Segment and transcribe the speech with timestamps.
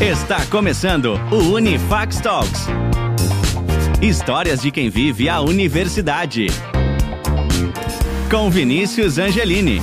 [0.00, 2.66] Está começando o Unifax Talks.
[4.00, 6.46] Histórias de quem vive a universidade.
[8.30, 9.80] Com Vinícius Angelini.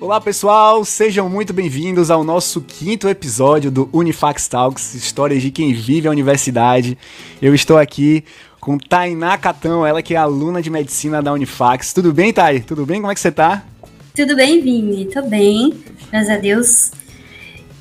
[0.00, 5.72] Olá pessoal, sejam muito bem-vindos ao nosso quinto episódio do Unifax Talks, histórias de quem
[5.72, 6.98] vive a universidade.
[7.40, 8.24] Eu estou aqui
[8.66, 11.92] com Tainá Catão, ela que é aluna de medicina da Unifax.
[11.92, 12.58] Tudo bem, Thay?
[12.58, 13.00] Tudo bem?
[13.00, 13.62] Como é que você tá?
[14.12, 15.04] Tudo bem, Vini?
[15.06, 15.72] Tô bem,
[16.10, 16.90] graças a Deus.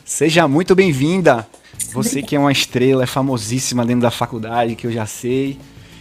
[0.06, 1.48] Seja muito bem-vinda.
[1.92, 5.58] Você que é uma estrela, é famosíssima dentro da faculdade, que eu já sei.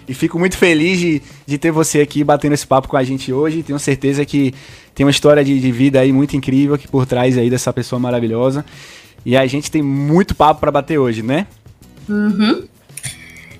[0.06, 3.32] E fico muito feliz de, de ter você aqui batendo esse papo com a gente
[3.32, 3.62] hoje.
[3.62, 4.52] Tenho certeza que
[4.94, 7.98] tem uma história de, de vida aí muito incrível aqui por trás aí dessa pessoa
[7.98, 8.62] maravilhosa.
[9.24, 11.46] E a gente tem muito papo para bater hoje, né?
[12.06, 12.64] Uhum.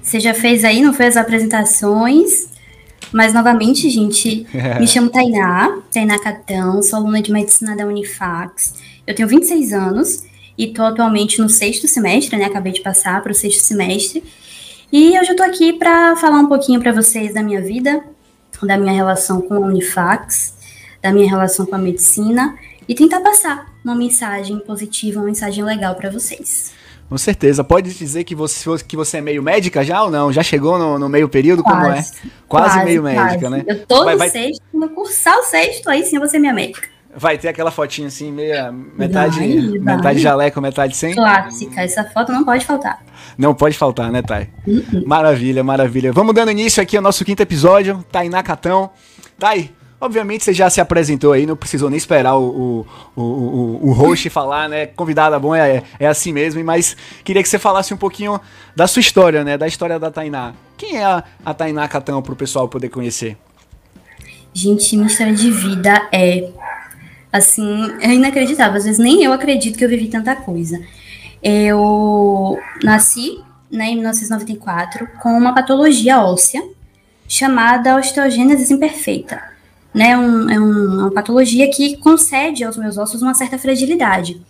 [0.04, 2.50] Você já fez aí, não foi as apresentações?
[3.10, 4.46] Mas novamente, gente,
[4.78, 8.74] me chamo Tainá, Tainá Catão, sou aluna de medicina da Unifax.
[9.06, 10.24] Eu tenho 26 anos
[10.58, 12.44] e estou atualmente no sexto semestre, né?
[12.44, 14.22] Acabei de passar para o sexto semestre.
[14.92, 18.04] E hoje eu estou aqui para falar um pouquinho para vocês da minha vida,
[18.62, 20.54] da minha relação com a Unifax,
[21.02, 25.94] da minha relação com a medicina e tentar passar uma mensagem positiva, uma mensagem legal
[25.94, 26.72] para vocês.
[27.08, 27.62] Com certeza.
[27.62, 30.32] Pode dizer que você, que você é meio médica já ou não?
[30.32, 31.62] Já chegou no, no meio período?
[31.62, 31.94] Quase, como é?
[31.94, 33.16] Quase, quase meio quase.
[33.16, 33.64] médica, né?
[33.66, 34.30] Eu tô vai, no vai...
[34.30, 36.88] sexto, no cursar o sexto, aí sim eu vou ser minha médica.
[37.16, 39.96] Vai ter aquela fotinha assim, meia, metade, vai, vai.
[39.96, 41.14] metade jaleco, metade sem?
[41.14, 43.04] Clássica, essa foto não pode faltar.
[43.38, 44.48] Não pode faltar, né, Thay?
[44.66, 45.04] Uhum.
[45.06, 46.12] Maravilha, maravilha.
[46.12, 48.90] Vamos dando início aqui ao nosso quinto episódio, Tainá Catão.
[49.38, 49.70] Thay,
[50.04, 54.28] Obviamente você já se apresentou aí, não precisou nem esperar o, o, o, o host
[54.28, 54.84] falar, né?
[54.84, 58.38] Convidada bom é, é assim mesmo, mas queria que você falasse um pouquinho
[58.76, 59.56] da sua história, né?
[59.56, 60.52] Da história da Tainá.
[60.76, 63.34] Quem é a, a Tainá Catão para o pessoal poder conhecer?
[64.52, 66.50] Gente, minha história de vida é
[67.32, 68.76] assim, é inacreditável.
[68.76, 70.82] Às vezes nem eu acredito que eu vivi tanta coisa.
[71.42, 73.40] Eu nasci
[73.70, 76.62] né, em 1994 com uma patologia óssea
[77.26, 79.53] chamada osteogênese imperfeita
[79.94, 84.40] né, um, é um, uma patologia que concede aos meus ossos uma certa fragilidade.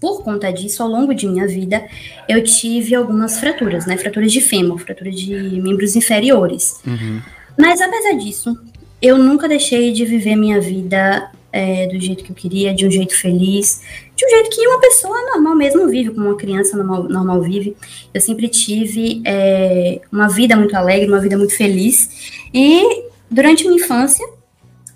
[0.00, 1.86] Por conta disso, ao longo de minha vida,
[2.28, 3.96] eu tive algumas fraturas, né?
[3.96, 6.80] Fraturas de fêmur, fraturas de membros inferiores.
[6.86, 7.22] Uhum.
[7.58, 8.54] Mas apesar disso,
[9.00, 12.90] eu nunca deixei de viver minha vida é, do jeito que eu queria, de um
[12.90, 13.80] jeito feliz,
[14.16, 17.76] de um jeito que uma pessoa normal mesmo vive, como uma criança normal, normal vive.
[18.12, 22.42] Eu sempre tive é, uma vida muito alegre, uma vida muito feliz.
[22.52, 24.26] E durante minha infância,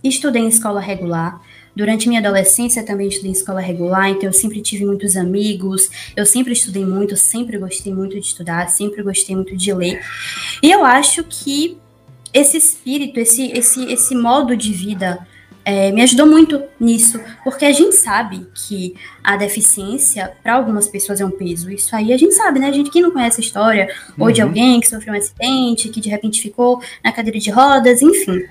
[0.02, 1.40] Estudei em escola regular.
[1.74, 6.26] Durante minha adolescência também estudei em escola regular, então eu sempre tive muitos amigos, eu
[6.26, 10.00] sempre estudei muito, sempre gostei muito de estudar, sempre gostei muito de ler.
[10.60, 11.78] E eu acho que
[12.34, 15.24] esse espírito, esse, esse, esse modo de vida
[15.64, 21.20] é, me ajudou muito nisso, porque a gente sabe que a deficiência, para algumas pessoas,
[21.20, 21.70] é um peso.
[21.70, 22.68] Isso aí a gente sabe, né?
[22.68, 23.88] A gente que não conhece a história,
[24.18, 24.24] uhum.
[24.24, 24.48] ou de uhum.
[24.48, 28.42] alguém que sofreu um acidente, que de repente ficou na cadeira de rodas, enfim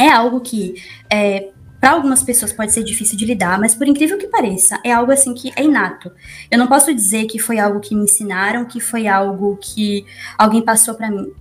[0.00, 1.50] é algo que é,
[1.80, 5.12] para algumas pessoas pode ser difícil de lidar, mas por incrível que pareça, é algo
[5.12, 6.10] assim que é inato.
[6.50, 10.04] Eu não posso dizer que foi algo que me ensinaram, que foi algo que
[10.38, 11.32] alguém passou para mim.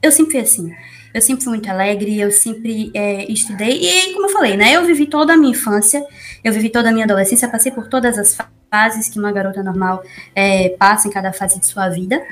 [0.00, 0.74] Eu sempre fui assim.
[1.12, 3.80] Eu sempre fui muito alegre, eu sempre é, estudei.
[3.80, 4.72] E como eu falei, né?
[4.72, 6.04] Eu vivi toda a minha infância,
[6.44, 8.36] eu vivi toda a minha adolescência, passei por todas as
[8.70, 10.02] fases que uma garota normal
[10.34, 12.22] é, passa em cada fase de sua vida.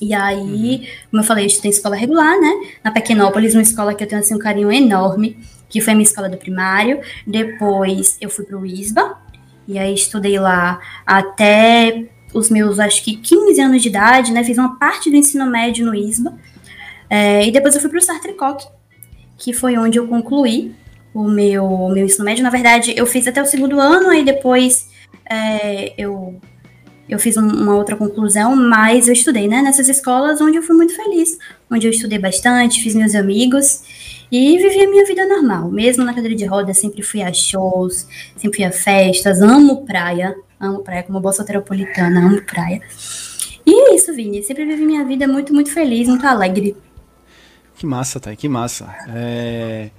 [0.00, 0.86] E aí, uhum.
[1.10, 2.68] como eu falei, eu estudei em escola regular, né?
[2.84, 5.36] Na Pequenópolis, uma escola que eu tenho assim, um carinho enorme,
[5.68, 7.00] que foi a minha escola do primário.
[7.26, 9.18] Depois eu fui para o ISBA,
[9.66, 14.44] e aí estudei lá até os meus, acho que 15 anos de idade, né?
[14.44, 16.34] Fiz uma parte do ensino médio no ISBA.
[17.10, 18.66] É, e depois eu fui para o Sartre Koch,
[19.36, 20.74] que foi onde eu concluí
[21.12, 22.44] o meu, meu ensino médio.
[22.44, 24.88] Na verdade, eu fiz até o segundo ano, aí depois
[25.28, 26.40] é, eu
[27.08, 30.76] eu fiz um, uma outra conclusão, mas eu estudei, né, nessas escolas onde eu fui
[30.76, 31.38] muito feliz,
[31.70, 33.82] onde eu estudei bastante, fiz meus amigos
[34.30, 35.70] e vivi a minha vida normal.
[35.70, 38.06] Mesmo na cadeira de rodas, sempre fui a shows,
[38.36, 42.82] sempre fui a festas, amo praia, amo praia como boa soteropolitana, amo praia.
[43.64, 46.76] E é isso, Vini, sempre vivi minha vida muito, muito feliz, muito alegre.
[47.76, 48.94] Que massa, Thay, que massa.
[49.08, 49.90] É...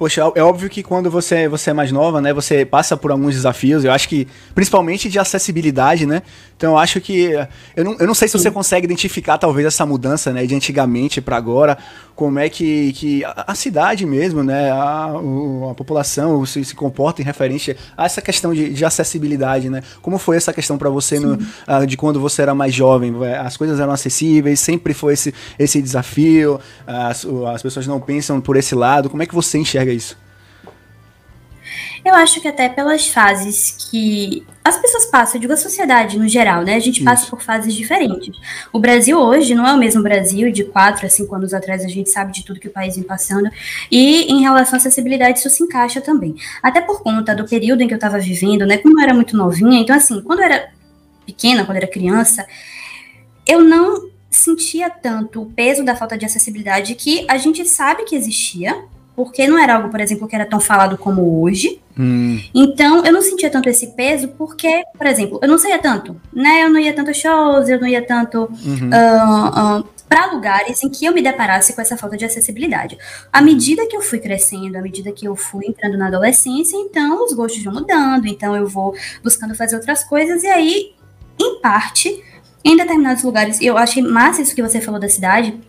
[0.00, 3.34] Poxa, é óbvio que quando você, você é mais nova, né, você passa por alguns
[3.34, 6.22] desafios, eu acho que, principalmente de acessibilidade, né,
[6.56, 7.32] então eu acho que,
[7.76, 11.20] eu não, eu não sei se você consegue identificar talvez essa mudança, né, de antigamente
[11.20, 11.76] para agora,
[12.20, 15.06] como é que, que a, cidade mesmo, né, a,
[15.70, 20.18] a população se, se comporta em referência a essa questão de, de acessibilidade, né, como
[20.18, 23.80] foi essa questão para você no, uh, de quando você era mais jovem, as coisas
[23.80, 29.08] eram acessíveis, sempre foi esse, esse desafio, as, as pessoas não pensam por esse lado,
[29.08, 30.14] como é que você enxerga isso?
[32.04, 36.28] Eu acho que até pelas fases que as pessoas passam, eu digo a sociedade no
[36.28, 36.74] geral, né?
[36.74, 37.30] A gente passa isso.
[37.30, 38.36] por fases diferentes.
[38.72, 41.88] O Brasil hoje não é o mesmo Brasil de quatro a cinco anos atrás, a
[41.88, 43.50] gente sabe de tudo que o país vem passando.
[43.90, 46.34] E em relação à acessibilidade, isso se encaixa também.
[46.62, 48.78] Até por conta do período em que eu estava vivendo, né?
[48.78, 50.70] Como eu era muito novinha, então assim, quando eu era
[51.26, 52.46] pequena, quando eu era criança,
[53.46, 58.14] eu não sentia tanto o peso da falta de acessibilidade que a gente sabe que
[58.14, 58.84] existia,
[59.16, 61.80] porque não era algo, por exemplo, que era tão falado como hoje.
[62.00, 62.40] Hum.
[62.54, 66.64] Então, eu não sentia tanto esse peso, porque, por exemplo, eu não saía tanto, né?
[66.64, 68.88] Eu não ia tanto shows, eu não ia tanto uhum.
[68.88, 72.96] uh, uh, para lugares em que eu me deparasse com essa falta de acessibilidade.
[73.30, 77.22] À medida que eu fui crescendo, à medida que eu fui entrando na adolescência, então
[77.22, 80.94] os gostos vão mudando, então eu vou buscando fazer outras coisas, e aí,
[81.38, 82.24] em parte,
[82.64, 85.60] em determinados lugares, eu achei massa isso que você falou da cidade,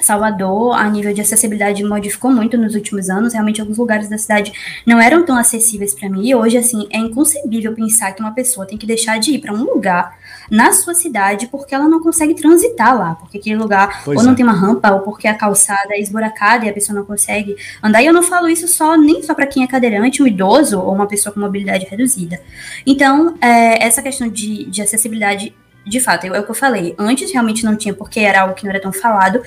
[0.00, 3.32] Salvador, a nível de acessibilidade, modificou muito nos últimos anos.
[3.32, 4.52] Realmente, alguns lugares da cidade
[4.86, 6.26] não eram tão acessíveis para mim.
[6.26, 9.52] E hoje, assim, é inconcebível pensar que uma pessoa tem que deixar de ir para
[9.52, 10.18] um lugar
[10.50, 14.26] na sua cidade porque ela não consegue transitar lá, porque aquele lugar pois ou é.
[14.26, 17.56] não tem uma rampa, ou porque a calçada é esburacada e a pessoa não consegue
[17.82, 18.02] andar.
[18.02, 20.92] E eu não falo isso só nem só para quem é cadeirante, um idoso ou
[20.92, 22.40] uma pessoa com mobilidade reduzida.
[22.86, 25.54] Então, é, essa questão de, de acessibilidade
[25.86, 26.94] de fato, é o que eu falei.
[26.98, 29.42] Antes realmente não tinha, porque era algo que não era tão falado.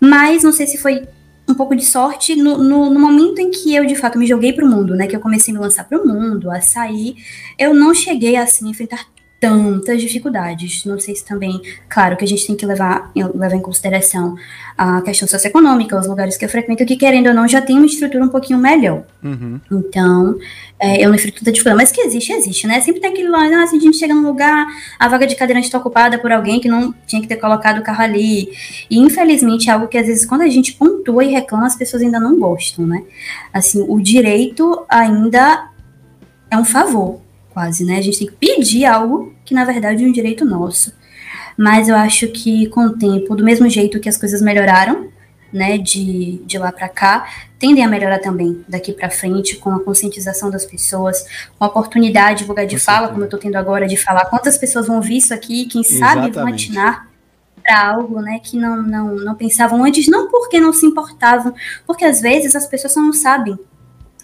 [0.00, 1.06] Mas não sei se foi
[1.48, 4.52] um pouco de sorte no, no, no, momento em que eu de fato me joguei
[4.52, 5.06] para o mundo, né?
[5.06, 7.16] Que eu comecei a me lançar para o mundo, a sair,
[7.58, 9.06] eu não cheguei assim a enfrentar
[9.40, 10.84] tantas dificuldades.
[10.84, 14.34] Não sei se também, claro, que a gente tem que levar, levar em consideração
[14.76, 17.86] a questão socioeconômica, os lugares que eu frequento, que querendo ou não já tem uma
[17.86, 19.04] estrutura um pouquinho melhor.
[19.22, 19.60] Uhum.
[19.70, 20.38] Então,
[20.78, 22.80] é, eu não enfrento tanta dificuldade, mas que existe, existe, né?
[22.80, 24.66] Sempre tem aquele lá, ah, se a gente chega num lugar,
[24.98, 27.82] a vaga de cadeirante está ocupada por alguém que não tinha que ter colocado o
[27.82, 28.50] carro ali.
[28.90, 32.02] E infelizmente é algo que às vezes quando a gente pontua e reclama, as pessoas
[32.02, 33.02] ainda não gostam, né?
[33.52, 35.70] Assim, o direito ainda
[36.50, 37.25] é um favor
[37.56, 37.96] quase, né?
[37.96, 40.92] A gente tem que pedir algo que, na verdade, é um direito nosso.
[41.56, 45.08] Mas eu acho que, com o tempo, do mesmo jeito que as coisas melhoraram,
[45.50, 47.26] né, de, de lá para cá,
[47.58, 51.24] tendem a melhorar também daqui para frente, com a conscientização das pessoas,
[51.58, 54.58] com a oportunidade de lugar de fala, como eu estou tendo agora, de falar quantas
[54.58, 57.08] pessoas vão ouvir isso aqui, quem sabe vão atinar
[57.62, 61.54] para algo, né, que não, não, não pensavam antes, não porque não se importavam,
[61.86, 63.58] porque às vezes as pessoas só não sabem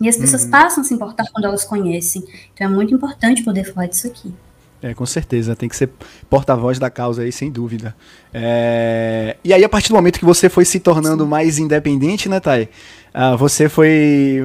[0.02, 0.50] e as pessoas uhum.
[0.50, 2.24] passam a se importar quando elas conhecem.
[2.52, 4.34] Então é muito importante poder falar disso aqui.
[4.82, 5.90] É, com certeza, tem que ser
[6.28, 7.94] porta-voz da causa aí, sem dúvida.
[8.34, 9.36] É...
[9.44, 12.68] E aí, a partir do momento que você foi se tornando mais independente, né, Thay?
[13.14, 14.44] Uh, você foi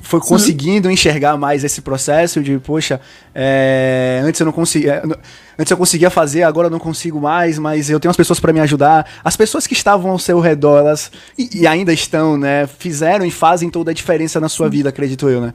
[0.00, 0.94] foi conseguindo Sim.
[0.94, 3.00] enxergar mais esse processo de, poxa,
[3.34, 5.02] é, antes eu não conseguia,
[5.58, 8.52] antes eu conseguia fazer, agora eu não consigo mais, mas eu tenho as pessoas para
[8.52, 9.06] me ajudar.
[9.22, 13.30] As pessoas que estavam ao seu redor, elas e, e, ainda estão, né, fizeram e
[13.30, 15.54] fazem toda a diferença na sua vida, acredito eu, né?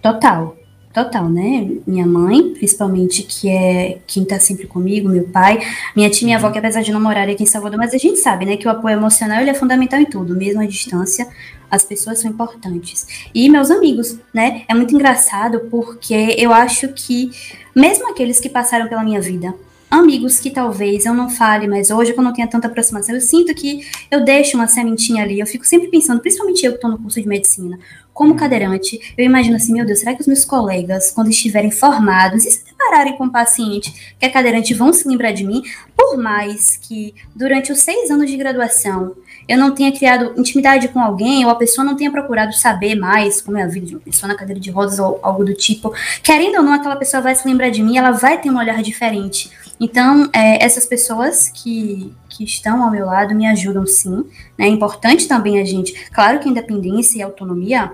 [0.00, 0.59] Total.
[0.92, 1.70] Total, né?
[1.86, 5.60] Minha mãe, principalmente, que é quem tá sempre comigo, meu pai,
[5.94, 7.98] minha tia e minha avó, que apesar de não morar aqui em Salvador, mas a
[7.98, 11.28] gente sabe, né, que o apoio emocional ele é fundamental em tudo, mesmo à distância,
[11.70, 13.06] as pessoas são importantes.
[13.32, 14.62] E meus amigos, né?
[14.68, 17.30] É muito engraçado porque eu acho que,
[17.72, 19.54] mesmo aqueles que passaram pela minha vida,
[19.90, 23.20] amigos que talvez eu não fale, mas hoje, quando eu não tenho tanta aproximação, eu
[23.20, 25.40] sinto que eu deixo uma sementinha ali.
[25.40, 27.78] Eu fico sempre pensando, principalmente eu que estou no curso de medicina,
[28.12, 32.44] como cadeirante, eu imagino assim, meu Deus, será que os meus colegas, quando estiverem formados
[32.44, 35.62] e se depararem com um paciente que é cadeirante, vão se lembrar de mim?
[35.96, 39.14] Por mais que durante os seis anos de graduação
[39.48, 43.40] eu não tenha criado intimidade com alguém, ou a pessoa não tenha procurado saber mais
[43.40, 45.92] como é a vida de uma pessoa na cadeira de rodas ou algo do tipo,
[46.22, 48.82] querendo ou não, aquela pessoa vai se lembrar de mim, ela vai ter um olhar
[48.82, 49.50] diferente.
[49.80, 54.26] Então, é, essas pessoas que, que estão ao meu lado me ajudam sim.
[54.58, 54.66] Né?
[54.66, 56.10] É importante também a gente.
[56.10, 57.90] Claro que independência e autonomia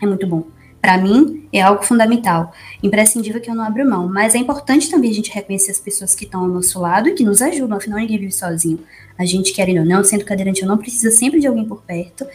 [0.00, 0.44] é muito bom.
[0.80, 4.08] Para mim, é algo fundamental, imprescindível que eu não abro mão.
[4.08, 7.12] Mas é importante também a gente reconhecer as pessoas que estão ao nosso lado e
[7.12, 8.78] que nos ajudam, afinal, ninguém vive sozinho.
[9.18, 12.26] A gente, querendo ou não, sendo cadeirante, eu não precisa sempre de alguém por perto.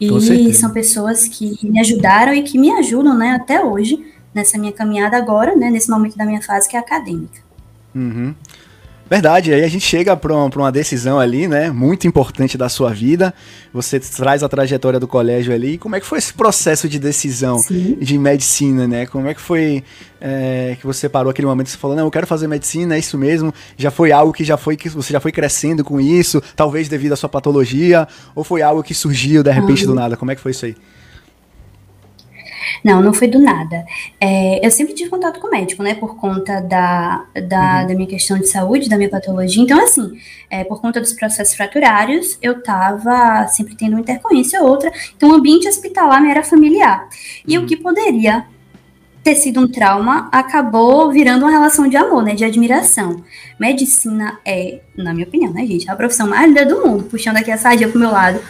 [0.00, 4.72] E são pessoas que me ajudaram e que me ajudam, né, até hoje, nessa minha
[4.72, 7.40] caminhada agora, né, nesse momento da minha fase que é acadêmica.
[7.94, 8.34] Uhum.
[9.08, 12.92] Verdade, aí a gente chega para uma, uma decisão ali, né, muito importante da sua
[12.92, 13.32] vida.
[13.72, 15.78] Você traz a trajetória do colégio ali.
[15.78, 17.96] Como é que foi esse processo de decisão Sim.
[17.98, 19.06] de medicina, né?
[19.06, 19.82] Como é que foi
[20.20, 23.16] é, que você parou aquele momento e falou, não, eu quero fazer medicina, é isso
[23.16, 23.52] mesmo?
[23.76, 27.12] Já foi algo que já foi que você já foi crescendo com isso, talvez devido
[27.12, 30.16] à sua patologia, ou foi algo que surgiu de repente do nada?
[30.16, 30.76] Como é que foi isso aí?
[32.84, 33.84] Não, não foi do nada.
[34.20, 35.94] É, eu sempre tive contato com o médico, né?
[35.94, 37.86] Por conta da, da, uhum.
[37.86, 39.62] da minha questão de saúde, da minha patologia.
[39.62, 40.18] Então, assim,
[40.50, 44.92] é, por conta dos processos fraturários, eu tava sempre tendo uma intercorrência ou outra.
[45.16, 47.08] Então, o ambiente hospitalar me era familiar.
[47.46, 47.64] E uhum.
[47.64, 48.44] o que poderia
[49.22, 52.34] ter sido um trauma acabou virando uma relação de amor, né?
[52.34, 53.22] De admiração.
[53.58, 55.90] Medicina é, na minha opinião, né, gente?
[55.90, 57.04] A profissão mais linda do mundo.
[57.04, 58.40] Puxando aqui a sardinha pro meu lado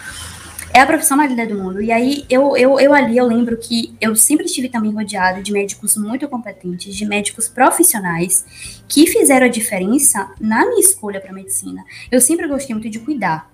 [0.73, 1.81] é a profissão mais linda do mundo.
[1.83, 5.53] E aí, eu, eu, eu ali, eu lembro que eu sempre estive também rodeada de
[5.53, 11.85] médicos muito competentes, de médicos profissionais, que fizeram a diferença na minha escolha para medicina.
[12.11, 13.51] Eu sempre gostei muito de cuidar.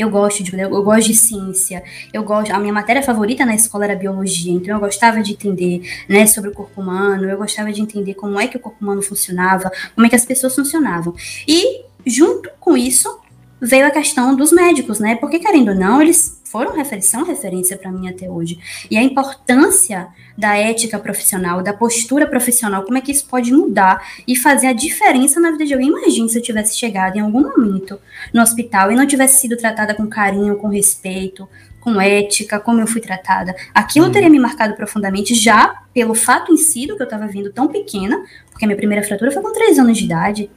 [0.00, 1.82] Eu gosto de eu gosto de ciência.
[2.12, 5.82] Eu gosto, a minha matéria favorita na escola era biologia, então eu gostava de entender,
[6.08, 9.02] né, sobre o corpo humano, eu gostava de entender como é que o corpo humano
[9.02, 11.14] funcionava, como é que as pessoas funcionavam.
[11.46, 13.20] E junto com isso,
[13.60, 15.16] veio a questão dos médicos, né?
[15.16, 18.58] Porque querendo ou não, eles foram referência, são referência para mim até hoje.
[18.90, 24.02] E a importância da ética profissional, da postura profissional, como é que isso pode mudar
[24.26, 25.88] e fazer a diferença na vida de alguém.
[25.88, 28.00] Imagine se eu tivesse chegado em algum momento
[28.32, 31.48] no hospital e não tivesse sido tratada com carinho, com respeito,
[31.80, 33.54] com ética, como eu fui tratada.
[33.72, 34.12] Aquilo uhum.
[34.12, 37.68] teria me marcado profundamente já pelo fato em si do que eu estava vindo tão
[37.68, 40.50] pequena, porque a minha primeira fratura foi com 3 anos de idade.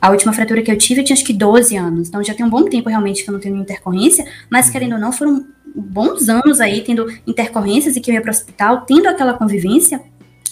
[0.00, 2.08] A última fratura que eu tive eu tinha acho que 12 anos.
[2.08, 4.72] Então já tem um bom tempo realmente que eu não tenho intercorrência, mas uhum.
[4.72, 8.34] querendo ou não, foram bons anos aí tendo intercorrências e que eu ia para o
[8.34, 10.00] hospital, tendo aquela convivência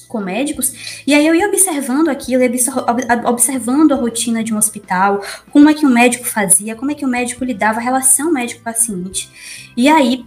[0.09, 2.50] com médicos, e aí eu ia observando aquilo, ia
[3.29, 7.05] observando a rotina de um hospital, como é que o médico fazia, como é que
[7.05, 9.29] o médico lidava, a relação médico-paciente.
[9.76, 10.25] E aí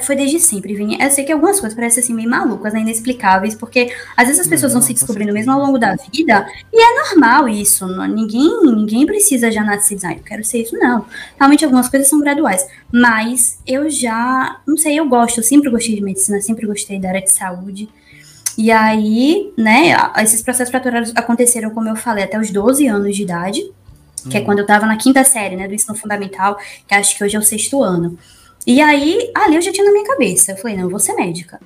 [0.00, 0.96] foi desde sempre, Vini.
[1.00, 4.46] Eu sei que algumas coisas parecem assim meio malucas, né, inexplicáveis, porque às vezes as
[4.46, 7.86] pessoas não, vão se descobrindo mesmo ao longo da vida, e é normal isso.
[7.86, 11.04] Não, ninguém, ninguém precisa já nascer dizer, ah, eu quero ser isso, não.
[11.38, 12.66] Realmente algumas coisas são graduais.
[12.90, 17.10] Mas eu já, não sei, eu gosto, eu sempre gostei de medicina, sempre gostei da
[17.10, 17.88] área de saúde.
[18.56, 23.22] E aí, né, esses processos fraturários aconteceram, como eu falei, até os 12 anos de
[23.22, 23.60] idade,
[24.28, 24.42] que é hum.
[24.42, 27.36] é quando eu tava na quinta série, né, do ensino fundamental, que acho que hoje
[27.36, 28.18] é o sexto ano.
[28.66, 30.52] E aí, ali eu já tinha na minha cabeça.
[30.52, 31.60] Eu falei, não, eu vou ser médica.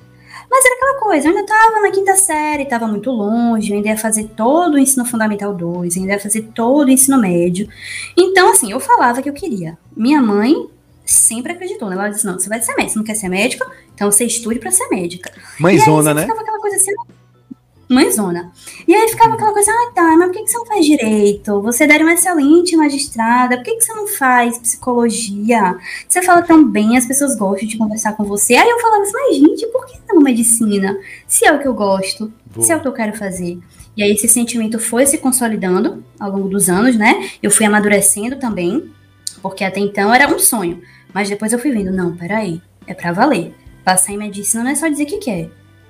[0.49, 3.89] Mas era aquela coisa, eu ainda estava na quinta série, estava muito longe, eu ainda
[3.89, 7.67] ia fazer todo o ensino fundamental 2, ainda ia fazer todo o ensino médio.
[8.15, 9.77] Então, assim, eu falava que eu queria.
[9.95, 10.69] Minha mãe
[11.05, 11.95] sempre acreditou, né?
[11.95, 14.59] Ela disse, não, você vai ser médica, você não quer ser médica, então você estude
[14.59, 15.31] para ser médica.
[15.59, 16.21] Mãezona, né?
[16.21, 16.91] Ficava aquela coisa assim,
[17.89, 18.51] mãezona.
[18.87, 21.61] E aí ficava aquela coisa, ah, tá, mas por que, que você não faz direito?
[21.61, 25.77] Você daria uma excelente magistrada, por que, que você não faz psicologia?
[26.07, 28.55] Você fala tão bem, as pessoas gostam de conversar com você.
[28.55, 30.97] Aí eu falava assim, mas gente, por que não medicina?
[31.25, 32.65] Se é o que eu gosto, Boa.
[32.65, 33.57] se é o que eu quero fazer.
[33.95, 37.29] E aí esse sentimento foi se consolidando ao longo dos anos, né?
[37.41, 38.91] Eu fui amadurecendo também,
[39.41, 40.81] porque até então era um sonho.
[41.13, 43.55] Mas depois eu fui vendo, não, peraí, é para valer.
[43.83, 45.49] Passar em medicina não é só dizer que quer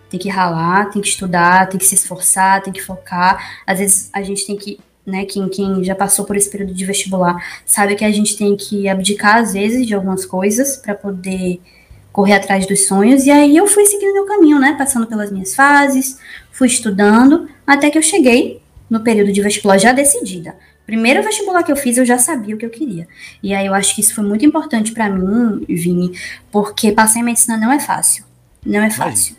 [0.10, 3.62] tem que ralar, tem que estudar, tem que se esforçar, tem que focar.
[3.66, 6.86] Às vezes a gente tem que, né, quem, quem já passou por esse período de
[6.86, 7.36] vestibular,
[7.66, 11.60] sabe que a gente tem que abdicar às vezes de algumas coisas para poder
[12.12, 13.26] correr atrás dos sonhos.
[13.26, 16.18] E aí eu fui seguindo meu caminho, né, passando pelas minhas fases,
[16.52, 20.56] fui estudando, até que eu cheguei no período de vestibular já decidida.
[20.86, 23.10] Primeiro vestibular que eu fiz, eu já sabia o que eu queria.
[23.44, 26.18] E aí eu acho que isso foi muito importante para mim, Vini,
[26.50, 28.24] porque passar em medicina não é fácil.
[28.66, 29.36] Não é fácil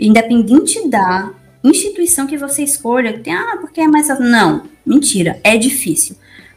[0.00, 1.30] independente da
[1.62, 4.08] instituição que você escolha, que tem, ah, porque é mais.
[4.18, 6.16] Não, mentira, é difícil.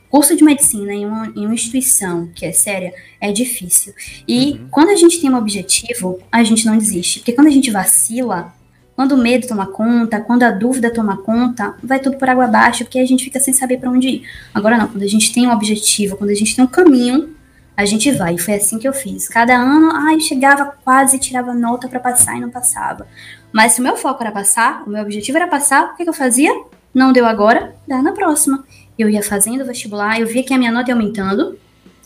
[0.10, 3.94] Curso de medicina em uma, em uma instituição que é séria é difícil.
[4.28, 4.68] E uhum.
[4.70, 7.20] quando a gente tem um objetivo, a gente não desiste.
[7.20, 8.54] Porque quando a gente vacila,
[8.96, 12.84] quando o medo toma conta, quando a dúvida toma conta, vai tudo por água abaixo,
[12.84, 14.24] porque a gente fica sem saber para onde ir.
[14.54, 17.36] Agora não, quando a gente tem um objetivo, quando a gente tem um caminho,
[17.75, 18.36] a gente vai.
[18.36, 19.27] E foi assim que eu fiz.
[19.27, 23.08] Cada ano, ai, chegava quase, tirava nota para passar e não passava.
[23.51, 26.10] Mas se o meu foco era passar, o meu objetivo era passar, o que, que
[26.10, 26.51] eu fazia?
[26.94, 28.63] Não deu agora, dá na próxima.
[28.98, 31.58] Eu ia fazendo vestibular, eu via que a minha nota ia aumentando,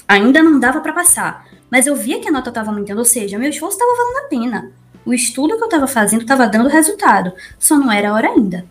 [0.07, 1.45] ainda não dava para passar.
[1.69, 4.29] Mas eu via que a nota estava aumentando, ou seja, meu esforço estava valendo a
[4.29, 4.71] pena.
[5.05, 8.65] O estudo que eu estava fazendo estava dando resultado, só não era hora ainda.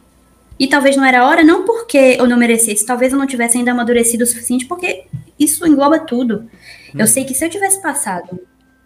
[0.58, 3.58] E talvez não era a hora, não porque eu não merecesse, talvez eu não tivesse
[3.58, 5.04] ainda amadurecido o suficiente, porque
[5.38, 6.48] isso engloba tudo.
[6.94, 7.06] Eu hum.
[7.06, 8.40] sei que se eu tivesse passado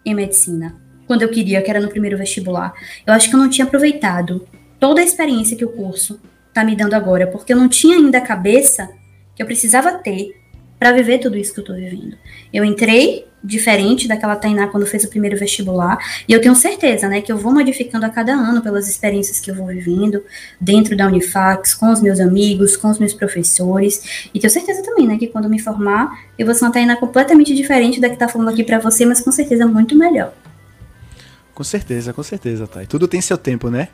[0.05, 0.75] em medicina,
[1.07, 2.73] quando eu queria, que era no primeiro vestibular,
[3.05, 4.47] eu acho que eu não tinha aproveitado
[4.79, 6.19] toda a experiência que o curso
[6.53, 8.89] tá me dando agora, porque eu não tinha ainda a cabeça
[9.35, 10.40] que eu precisava ter
[10.81, 12.17] para viver tudo isso que eu tô vivendo.
[12.51, 17.21] Eu entrei diferente daquela Tainá quando fez o primeiro vestibular, e eu tenho certeza, né,
[17.21, 20.23] que eu vou modificando a cada ano pelas experiências que eu vou vivendo
[20.59, 25.05] dentro da Unifax, com os meus amigos, com os meus professores, e tenho certeza também,
[25.05, 28.27] né, que quando me formar, eu vou ser uma Tainá completamente diferente da que tá
[28.27, 30.33] falando aqui para você, mas com certeza muito melhor.
[31.53, 32.87] Com certeza, com certeza, Thay.
[32.87, 33.89] Tudo tem seu tempo, né?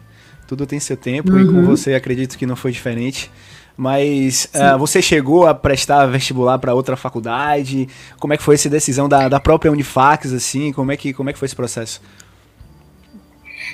[0.47, 1.41] Tudo tem seu tempo uhum.
[1.41, 1.65] e com uhum.
[1.65, 3.29] você acredito que não foi diferente.
[3.77, 7.87] Mas uh, você chegou a prestar vestibular para outra faculdade?
[8.19, 10.73] Como é que foi essa decisão da, da própria Unifax, assim?
[10.73, 12.01] Como é que, como é que foi esse processo?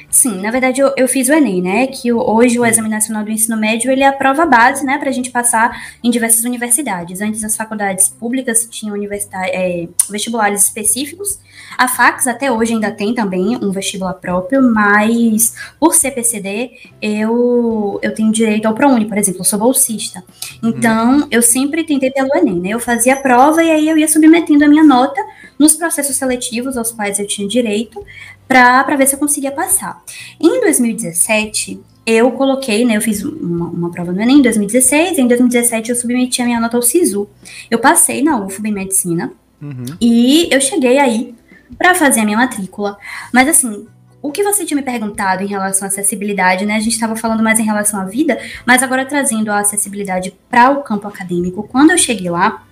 [0.10, 1.88] Sim, na verdade eu, eu fiz o Enem, né?
[1.88, 4.98] Que hoje o Exame Nacional do Ensino Médio ele é a prova base, né?
[4.98, 7.22] Para a gente passar em diversas universidades.
[7.22, 11.40] Antes as faculdades públicas tinham é, vestibulares específicos.
[11.78, 16.72] A Fax até hoje ainda tem também um vestibular próprio, mas por ser PCD
[17.02, 20.24] eu, eu tenho direito ao ProUni, por exemplo, eu sou bolsista.
[20.62, 21.28] Então uhum.
[21.32, 22.70] eu sempre tentei pelo Enem, né?
[22.70, 25.22] Eu fazia a prova e aí eu ia submetendo a minha nota
[25.58, 28.04] nos processos seletivos aos quais eu tinha direito
[28.54, 30.02] para ver se eu conseguia passar.
[30.40, 35.28] Em 2017, eu coloquei, né, eu fiz uma, uma, prova no Enem em 2016, em
[35.28, 37.30] 2017 eu submeti a minha nota ao SISU.
[37.72, 39.32] Eu passei na UFB em Medicina
[39.62, 39.86] uhum.
[40.02, 41.34] e eu cheguei aí
[41.78, 42.98] para fazer a minha matrícula.
[43.32, 43.88] Mas assim,
[44.22, 46.76] o que você tinha me perguntado em relação à acessibilidade, né?
[46.76, 50.72] A gente estava falando mais em relação à vida, mas agora trazendo a acessibilidade para
[50.72, 51.64] o campo acadêmico.
[51.64, 52.64] Quando eu cheguei lá,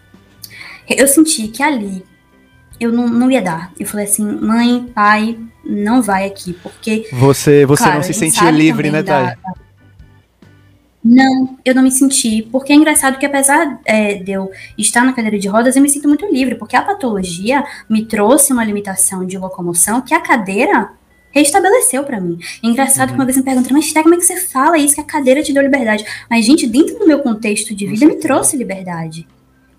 [0.88, 2.04] eu senti que ali
[2.82, 3.72] eu não, não ia dar.
[3.80, 7.08] Eu falei assim, mãe, pai, não vai aqui, porque.
[7.14, 9.36] Você, você claro, não se sentia livre, né, Thay?
[11.04, 15.14] Não, eu não me senti, porque é engraçado que apesar é, de eu estar na
[15.14, 19.26] cadeira de rodas, eu me sinto muito livre, porque a patologia me trouxe uma limitação
[19.26, 20.92] de locomoção que a cadeira
[21.32, 22.40] restabeleceu para mim.
[22.64, 23.16] É engraçado uhum.
[23.16, 25.06] que uma vez me perguntaram, mas Té, como é que você fala isso que a
[25.06, 26.06] cadeira te deu liberdade?
[26.30, 29.28] Mas, gente, dentro do meu contexto de vida, me trouxe liberdade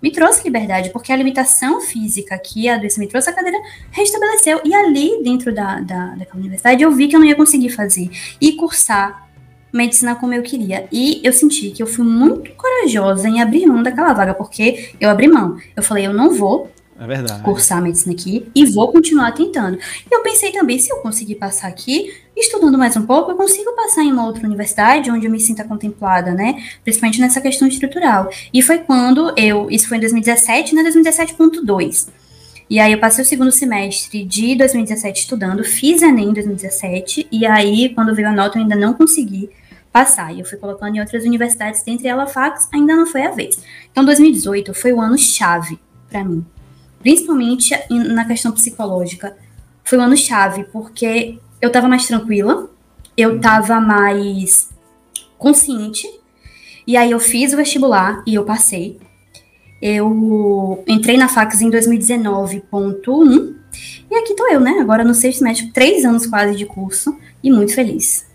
[0.03, 3.57] me trouxe liberdade, porque a limitação física que a doença me trouxe, a cadeira
[3.89, 4.59] restabeleceu.
[4.65, 8.09] E ali, dentro da, da, daquela universidade, eu vi que eu não ia conseguir fazer
[8.41, 9.29] e cursar
[9.71, 10.87] medicina como eu queria.
[10.91, 15.09] E eu senti que eu fui muito corajosa em abrir mão daquela vaga, porque eu
[15.09, 15.57] abri mão.
[15.73, 16.69] Eu falei, eu não vou
[17.03, 17.43] é verdade.
[17.43, 19.77] cursar medicina aqui e vou continuar tentando.
[19.77, 23.75] E eu pensei também, se eu conseguir passar aqui, estudando mais um pouco, eu consigo
[23.75, 26.63] passar em uma outra universidade onde eu me sinta contemplada, né?
[26.83, 28.29] Principalmente nessa questão estrutural.
[28.53, 30.83] E foi quando eu, isso foi em 2017, né?
[30.83, 32.07] 2017.2.
[32.69, 37.45] E aí eu passei o segundo semestre de 2017 estudando, fiz Enem em 2017, e
[37.45, 39.49] aí quando veio a nota eu ainda não consegui
[39.91, 40.33] passar.
[40.33, 43.59] E eu fui colocando em outras universidades, dentre elas a ainda não foi a vez.
[43.91, 45.77] Então 2018 foi o ano chave
[46.09, 46.45] para mim
[47.03, 49.35] principalmente na questão psicológica,
[49.83, 52.69] foi um ano chave, porque eu estava mais tranquila,
[53.15, 53.85] eu estava uhum.
[53.85, 54.69] mais
[55.37, 56.07] consciente,
[56.87, 58.97] e aí eu fiz o vestibular e eu passei.
[59.81, 63.53] Eu entrei na fax em 2019.1,
[64.09, 64.77] e aqui tô eu, né?
[64.79, 68.25] Agora no sexto semestre, três anos quase de curso, e muito feliz.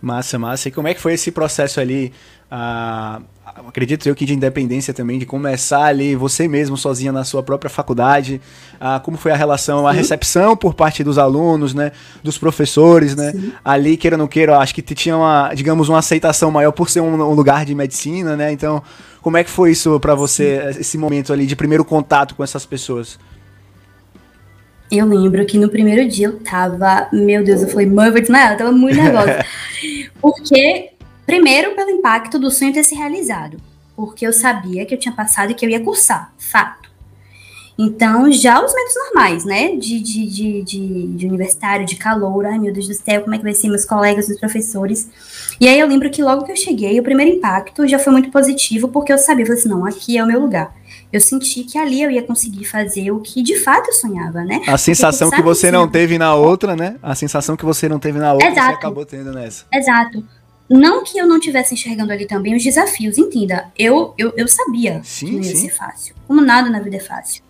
[0.00, 0.68] Massa, massa.
[0.68, 2.12] E como é que foi esse processo ali?
[2.50, 3.20] Ah,
[3.66, 7.68] acredito eu que de independência também, de começar ali você mesmo sozinha na sua própria
[7.68, 8.40] faculdade,
[8.80, 13.32] ah, como foi a relação, a recepção por parte dos alunos, né, dos professores, né,
[13.32, 13.52] Sim.
[13.64, 17.00] ali queira ou não queira, acho que tinha uma, digamos, uma aceitação maior por ser
[17.00, 18.82] um, um lugar de medicina, né, então
[19.20, 20.80] como é que foi isso para você, Sim.
[20.80, 23.18] esse momento ali de primeiro contato com essas pessoas?
[24.90, 28.20] Eu lembro que no primeiro dia eu tava, meu Deus, eu falei, mãe, eu vou
[28.22, 29.44] desmaiar, eu tava muito nervosa.
[30.18, 30.92] Porque
[31.28, 33.58] Primeiro, pelo impacto do sonho ter se realizado,
[33.94, 36.88] porque eu sabia que eu tinha passado e que eu ia cursar, fato.
[37.78, 39.76] Então, já os medos normais, né?
[39.76, 43.38] De, de, de, de, de universitário, de calor, ai meu Deus do céu, como é
[43.38, 45.06] que vai ser meus colegas, os professores.
[45.60, 48.30] E aí eu lembro que logo que eu cheguei, o primeiro impacto já foi muito
[48.30, 50.74] positivo, porque eu sabia, eu falei assim, não, aqui é o meu lugar.
[51.12, 54.62] Eu senti que ali eu ia conseguir fazer o que de fato eu sonhava, né?
[54.66, 56.96] A sensação que você não teve na outra, né?
[57.02, 58.66] A sensação que você não teve na outra, Exato.
[58.66, 59.66] você acabou tendo nessa.
[59.70, 60.37] Exato.
[60.68, 63.72] Não que eu não tivesse enxergando ali também os desafios, entenda.
[63.78, 65.68] Eu, eu, eu sabia sim, que não ia sim.
[65.68, 66.14] ser fácil.
[66.26, 67.42] Como nada na vida é fácil.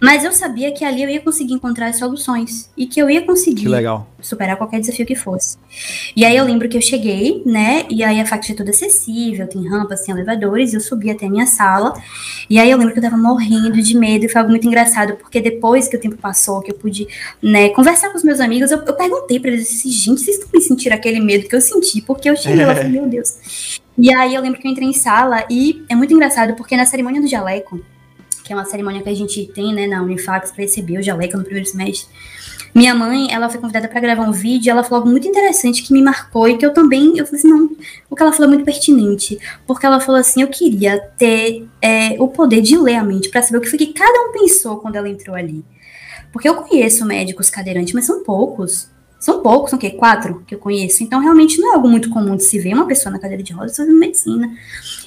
[0.00, 3.22] Mas eu sabia que ali eu ia conseguir encontrar as soluções e que eu ia
[3.22, 3.68] conseguir
[4.20, 5.56] superar qualquer desafio que fosse.
[6.16, 7.84] E aí eu lembro que eu cheguei, né?
[7.88, 11.30] E aí a faixa é toda acessível, tem rampas, tem elevadores, eu subi até a
[11.30, 11.92] minha sala.
[12.48, 15.16] E aí eu lembro que eu tava morrendo de medo e foi algo muito engraçado,
[15.16, 17.06] porque depois que o tempo passou, que eu pude,
[17.42, 20.50] né, conversar com os meus amigos, eu, eu perguntei para eles assim, gente, vocês estão
[20.52, 22.00] me sentindo aquele medo que eu senti?
[22.02, 23.80] Porque eu cheguei lá e falei, meu Deus.
[23.96, 26.86] E aí eu lembro que eu entrei em sala e é muito engraçado, porque na
[26.86, 27.80] cerimônia do jaleco,
[28.44, 31.36] que é uma cerimônia que a gente tem, né, na Unifax para receber o jaleco
[31.36, 32.08] no primeiro semestre.
[32.74, 35.92] Minha mãe, ela foi convidada para gravar um vídeo, ela falou algo muito interessante que
[35.92, 37.70] me marcou e que eu também, eu falei assim, não,
[38.08, 42.16] o que ela falou é muito pertinente, porque ela falou assim, eu queria ter é,
[42.18, 44.78] o poder de ler a mente para saber o que foi que cada um pensou
[44.78, 45.62] quando ela entrou ali.
[46.32, 48.90] Porque eu conheço médicos cadeirantes, mas são poucos.
[49.20, 49.90] São poucos, são o quê?
[49.90, 51.04] Quatro que eu conheço.
[51.04, 53.52] Então, realmente, não é algo muito comum de se ver uma pessoa na cadeira de
[53.52, 54.50] rodas fazendo medicina.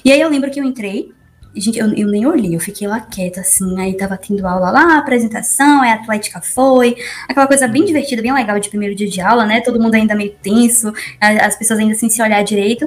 [0.04, 1.12] E aí eu lembro que eu entrei,
[1.56, 3.80] Gente, eu, eu, nem olhei, eu fiquei lá quieta, assim.
[3.80, 6.94] Aí tava tendo aula lá, apresentação, aí a Atlética foi.
[7.26, 9.62] Aquela coisa bem divertida, bem legal de primeiro dia de aula, né?
[9.62, 12.86] Todo mundo ainda meio tenso, as pessoas ainda sem se olhar direito.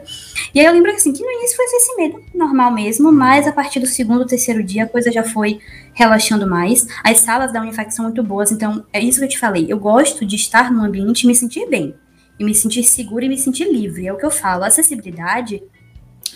[0.53, 3.51] E aí eu lembro assim, que no início foi esse medo, normal mesmo, mas a
[3.51, 5.59] partir do segundo, terceiro dia a coisa já foi
[5.93, 6.85] relaxando mais.
[7.03, 9.65] As salas da Unifac são muito boas, então é isso que eu te falei.
[9.67, 11.95] Eu gosto de estar num ambiente e me sentir bem.
[12.37, 14.05] E me sentir segura e me sentir livre.
[14.07, 14.63] É o que eu falo.
[14.63, 15.61] acessibilidade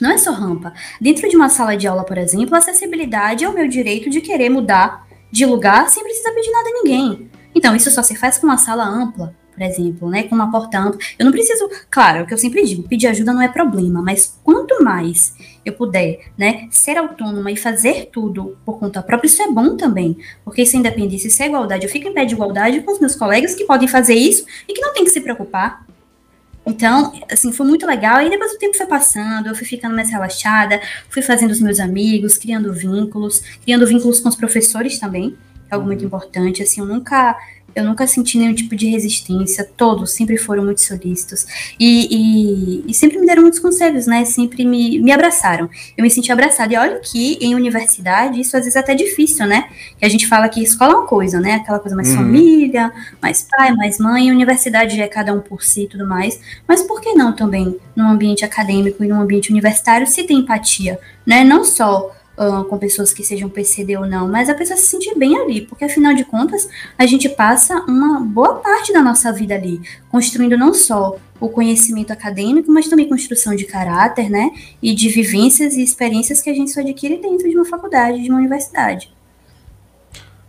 [0.01, 0.73] não é só rampa.
[0.99, 4.21] Dentro de uma sala de aula, por exemplo, a acessibilidade é o meu direito de
[4.21, 7.29] querer mudar de lugar sem precisar pedir nada a ninguém.
[7.55, 10.79] Então, isso só se faz com uma sala ampla, por exemplo, né, com uma porta
[10.79, 10.99] ampla.
[11.17, 14.01] Eu não preciso, claro, é o que eu sempre digo, pedir ajuda não é problema,
[14.01, 19.41] mas quanto mais eu puder, né, ser autônoma e fazer tudo por conta própria, isso
[19.41, 21.85] é bom também, porque isso é independência, isso é igualdade.
[21.85, 24.73] Eu fico em pé de igualdade com os meus colegas que podem fazer isso e
[24.73, 25.85] que não tem que se preocupar.
[26.65, 28.21] Então, assim, foi muito legal.
[28.21, 31.79] E depois o tempo foi passando, eu fui ficando mais relaxada, fui fazendo os meus
[31.79, 35.35] amigos, criando vínculos, criando vínculos com os professores também,
[35.73, 36.61] algo muito importante.
[36.63, 37.37] Assim, eu nunca
[37.75, 41.45] eu nunca senti nenhum tipo de resistência, todos sempre foram muito solícitos
[41.79, 44.25] e, e, e, sempre me deram muitos conselhos, né?
[44.25, 45.69] Sempre me, me abraçaram.
[45.97, 46.73] Eu me senti abraçada.
[46.73, 49.69] E olha que em universidade isso às vezes é até difícil, né?
[49.97, 51.55] Que a gente fala que escola é uma coisa, né?
[51.55, 52.17] Aquela coisa mais uhum.
[52.17, 56.39] família, mais pai, mais mãe, universidade já é cada um por si e tudo mais.
[56.67, 60.99] Mas por que não também num ambiente acadêmico e num ambiente universitário se tem empatia,
[61.25, 61.43] né?
[61.43, 65.15] Não só uh, com pessoas que sejam PCD ou não, mas a pessoa se sentir
[65.17, 66.67] bem ali, porque afinal de contas
[66.97, 72.11] a gente passa uma boa parte da nossa vida ali, construindo não só o conhecimento
[72.11, 74.51] acadêmico, mas também construção de caráter, né?
[74.81, 78.29] E de vivências e experiências que a gente só adquire dentro de uma faculdade, de
[78.29, 79.13] uma universidade.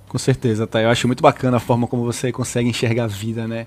[0.09, 0.81] Com certeza, tá?
[0.81, 3.67] Eu acho muito bacana a forma como você consegue enxergar a vida, né?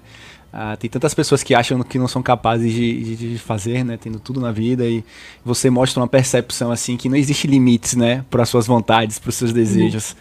[0.52, 3.98] Ah, tem tantas pessoas que acham que não são capazes de, de, de, fazer, né?
[4.02, 5.04] Tendo tudo na vida e
[5.44, 8.24] você mostra uma percepção assim que não existe limites, né?
[8.30, 10.16] Para as suas vontades, para os seus desejos.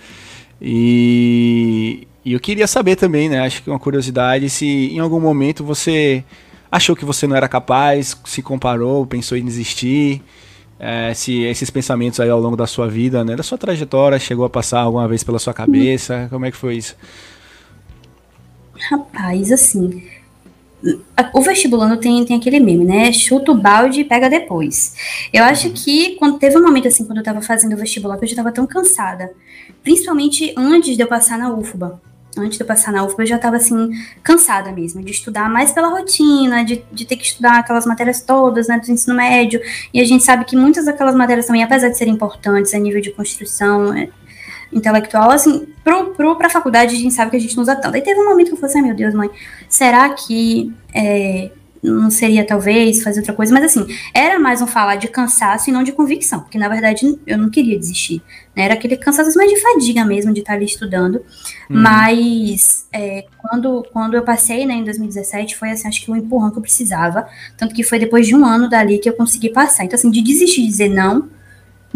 [0.61, 3.41] E, e, eu queria saber também, né?
[3.41, 6.25] Acho que uma curiosidade se em algum momento você
[6.71, 10.23] achou que você não era capaz, se comparou, pensou em desistir.
[10.79, 14.45] É, se esses pensamentos aí ao longo da sua vida, né, da sua trajetória, chegou
[14.45, 16.27] a passar alguma vez pela sua cabeça?
[16.29, 16.95] Como é que foi isso?
[18.91, 20.03] Rapaz, assim,
[21.33, 23.13] o vestibulando tem, tem aquele meme, né?
[23.13, 24.95] Chuta o balde e pega depois.
[25.33, 28.25] Eu acho que quando teve um momento assim, quando eu tava fazendo o vestibular, que
[28.25, 29.33] eu já tava tão cansada.
[29.83, 32.01] Principalmente antes de eu passar na UFBA.
[32.39, 33.91] Antes de eu passar na UFBA, eu já tava assim,
[34.23, 38.69] cansada mesmo, de estudar mais pela rotina, de, de ter que estudar aquelas matérias todas,
[38.69, 39.59] né, do ensino médio.
[39.93, 43.01] E a gente sabe que muitas daquelas matérias também, apesar de serem importantes a nível
[43.01, 44.11] de construção, é,
[44.73, 47.95] intelectual, assim, pro, pro, pra faculdade a gente sabe que a gente não usa tanto.
[47.95, 49.31] Aí teve um momento que eu falei assim, ah, meu Deus, mãe,
[49.69, 51.51] será que é,
[51.83, 53.53] não seria talvez fazer outra coisa?
[53.53, 57.19] Mas assim, era mais um falar de cansaço e não de convicção, porque na verdade
[57.27, 58.23] eu não queria desistir.
[58.55, 58.65] Né?
[58.65, 61.17] Era aquele cansaço mais de fadiga mesmo, de estar ali estudando.
[61.17, 61.81] Uhum.
[61.81, 66.51] Mas é, quando, quando eu passei né, em 2017, foi assim, acho que o empurrão
[66.51, 67.27] que eu precisava.
[67.57, 69.85] Tanto que foi depois de um ano dali que eu consegui passar.
[69.85, 71.29] Então, assim, de desistir de dizer não,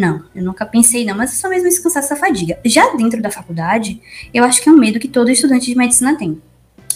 [0.00, 2.58] não, eu nunca pensei não, mas é só mesmo esse cansaço essa fadiga.
[2.64, 4.00] Já dentro da faculdade,
[4.32, 6.40] eu acho que é um medo que todo estudante de medicina tem.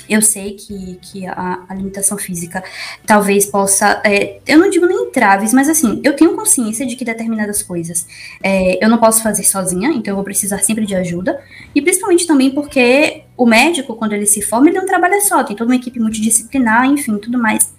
[0.09, 2.63] Eu sei que, que a, a limitação física
[3.07, 4.01] talvez possa.
[4.05, 8.07] É, eu não digo nem entraves, mas assim, eu tenho consciência de que determinadas coisas
[8.43, 11.41] é, eu não posso fazer sozinha, então eu vou precisar sempre de ajuda.
[11.75, 15.57] E principalmente também porque o médico, quando ele se forma, ele não trabalha só, tem
[15.57, 17.74] toda uma equipe multidisciplinar, enfim, tudo mais.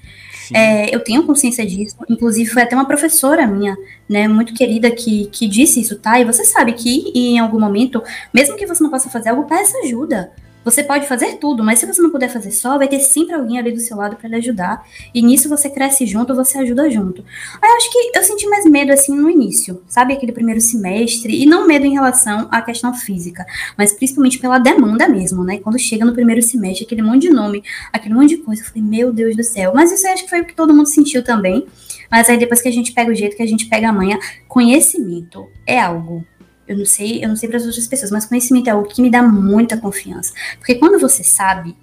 [0.53, 1.95] É, eu tenho consciência disso.
[2.09, 3.75] Inclusive, foi até uma professora minha,
[4.07, 6.19] né, muito querida, que, que disse isso, tá?
[6.19, 8.01] E você sabe que em algum momento,
[8.33, 10.31] mesmo que você não possa fazer algo, peça ajuda.
[10.65, 13.59] Você pode fazer tudo, mas se você não puder fazer só, vai ter sempre alguém
[13.59, 14.83] ali do seu lado para lhe ajudar.
[15.13, 17.23] E nisso você cresce junto, você ajuda junto.
[17.61, 20.13] Aí eu acho que eu senti mais medo assim no início, sabe?
[20.13, 21.39] Aquele primeiro semestre.
[21.39, 23.45] E não medo em relação à questão física,
[23.77, 25.59] mas principalmente pela demanda mesmo, né?
[25.59, 28.63] Quando chega no primeiro semestre, aquele monte de nome, aquele monte de coisa.
[28.63, 29.71] Eu falei, meu Deus do céu.
[29.75, 31.67] Mas isso eu acho que foi o que todo mundo sentiu também.
[32.09, 34.17] Mas aí depois que a gente pega o jeito, que a gente pega a manha,
[34.47, 36.25] conhecimento é algo
[36.67, 39.01] eu não sei, eu não sei para as outras pessoas, mas conhecimento é algo que
[39.01, 40.33] me dá muita confiança.
[40.57, 41.75] Porque quando você sabe,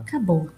[0.00, 0.50] acabou.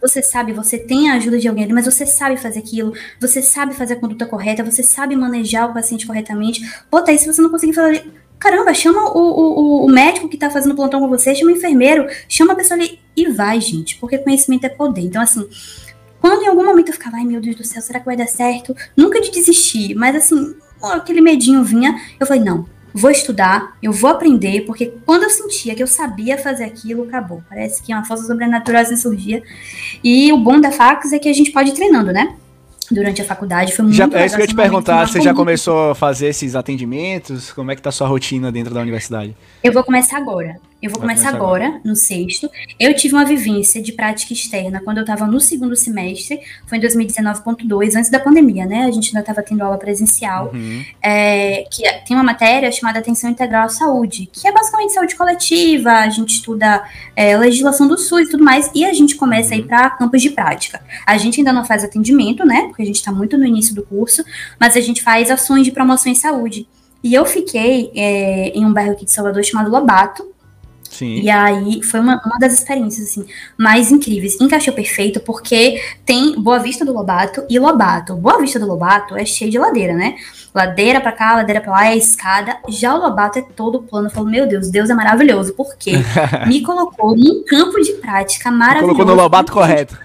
[0.00, 3.42] Você sabe, você tem a ajuda de alguém ali, mas você sabe fazer aquilo, você
[3.42, 6.62] sabe fazer a conduta correta, você sabe manejar o paciente corretamente.
[6.88, 8.06] Pô, aí se você não conseguir fazer.
[8.38, 12.06] Caramba, chama o, o, o médico que tá fazendo plantão com você, chama o enfermeiro,
[12.28, 15.00] chama a pessoa ali e vai, gente, porque conhecimento é poder.
[15.00, 15.44] Então, assim,
[16.20, 18.28] quando em algum momento eu ficava, ai meu Deus do céu, será que vai dar
[18.28, 18.76] certo?
[18.96, 24.10] Nunca de desistir, mas assim, aquele medinho vinha, eu falei, não, vou estudar, eu vou
[24.10, 27.42] aprender, porque quando eu sentia que eu sabia fazer aquilo, acabou.
[27.48, 29.42] Parece que uma força sobrenatural assim surgia.
[30.02, 32.36] E o bom da fax é que a gente pode ir treinando, né?
[32.90, 33.74] durante a faculdade.
[33.74, 35.06] Foi muito já, É isso que eu ia te perguntar.
[35.06, 37.52] Você já começou a fazer esses atendimentos?
[37.52, 39.36] Como é que tá a sua rotina dentro da universidade?
[39.62, 40.56] Eu vou começar agora.
[40.80, 42.48] Eu vou começar, agora, agora, no sexto.
[42.78, 46.80] Eu tive uma vivência de prática externa quando eu estava no segundo semestre, foi em
[46.80, 48.84] 2019.2, antes da pandemia, né?
[48.84, 50.84] A gente ainda estava tendo aula presencial, uhum.
[51.02, 55.90] é, que tem uma matéria chamada Atenção Integral à Saúde, que é basicamente saúde coletiva,
[55.90, 56.84] a gente estuda
[57.16, 59.66] é, legislação do SUS e tudo mais, e a gente começa a ir uhum.
[59.66, 60.80] para campos de prática.
[61.04, 62.66] A gente ainda não faz atendimento, né?
[62.68, 64.22] Porque a gente está muito no início do curso,
[64.60, 66.68] mas a gente faz ações de promoção em saúde.
[67.02, 70.37] E eu fiquei é, em um bairro aqui de Salvador chamado Lobato,
[70.90, 71.20] Sim.
[71.20, 74.40] E aí foi uma, uma das experiências assim mais incríveis.
[74.40, 78.16] Encaixou perfeito porque tem Boa Vista do Lobato e Lobato.
[78.16, 80.16] Boa Vista do Lobato é cheio de ladeira, né?
[80.54, 82.56] Ladeira para cá, ladeira para lá, é escada.
[82.68, 84.08] Já o Lobato é todo plano.
[84.08, 85.54] Eu falo, meu Deus, Deus é maravilhoso.
[85.54, 85.92] porque
[86.48, 88.94] Me colocou num campo de prática maravilhoso.
[88.94, 89.98] Colocou no Lobato correto.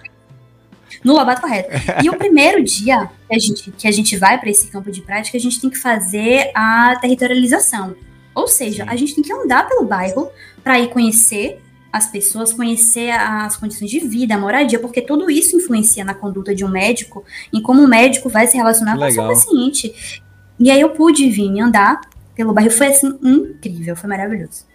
[1.04, 1.70] No Lobato correto.
[2.04, 5.02] E o primeiro dia que a gente, que a gente vai para esse campo de
[5.02, 7.96] prática, a gente tem que fazer a territorialização.
[8.36, 10.30] Ou seja, a gente tem que andar pelo bairro
[10.64, 15.56] para ir conhecer as pessoas, conhecer as condições de vida, a moradia, porque tudo isso
[15.56, 19.12] influencia na conduta de um médico, em como o médico vai se relacionar com o
[19.12, 20.22] seu paciente.
[20.60, 22.02] E aí eu pude vir andar
[22.36, 24.66] pelo bairro, foi assim incrível, foi maravilhoso.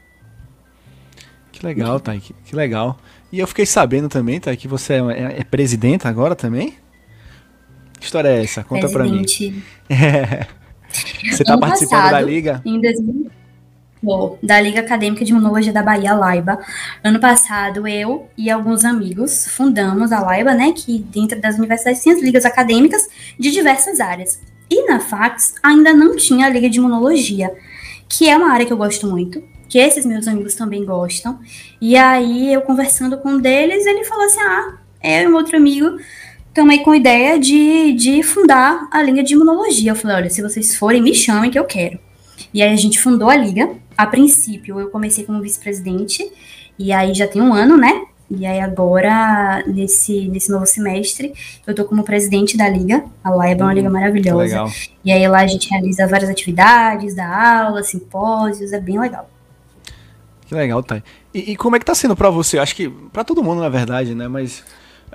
[1.50, 2.96] Que legal, Thay, que, que legal.
[3.32, 6.76] E eu fiquei sabendo também, Thay, que você é, é, é presidenta agora também?
[7.98, 8.62] Que história é essa?
[8.62, 9.24] Conta pra mim.
[9.90, 10.46] É.
[11.30, 12.62] Você tá participando passado, da liga?
[12.64, 13.30] Em 2000,
[14.42, 16.58] da Liga Acadêmica de Imunologia da Bahia, Laiba.
[17.02, 22.12] Ano passado, eu e alguns amigos fundamos a Laiba, né, que dentro das universidades tem
[22.12, 23.08] as ligas acadêmicas
[23.38, 24.40] de diversas áreas.
[24.70, 27.52] E na FACS ainda não tinha a Liga de Imunologia,
[28.08, 31.38] que é uma área que eu gosto muito, que esses meus amigos também gostam.
[31.80, 35.56] E aí, eu conversando com um deles, ele falou assim, ah, eu e um outro
[35.56, 35.98] amigo
[36.54, 39.92] também com ideia de, de fundar a Liga de Imunologia.
[39.92, 41.98] Eu falei, olha, se vocês forem, me chamem que eu quero.
[42.53, 43.70] E aí a gente fundou a liga.
[43.96, 46.31] A princípio, eu comecei como vice-presidente,
[46.79, 48.03] e aí já tem um ano, né?
[48.31, 51.33] E aí agora, nesse, nesse novo semestre,
[51.66, 53.05] eu tô como presidente da liga.
[53.24, 54.42] A Live é uma liga maravilhosa.
[54.42, 54.70] Legal.
[55.03, 59.29] E aí lá a gente realiza várias atividades, dá aula, simpósios, é bem legal.
[60.46, 61.03] Que legal, Thay.
[61.33, 62.59] E, e como é que tá sendo para você?
[62.59, 64.29] Acho que para todo mundo, na verdade, né?
[64.29, 64.62] Mas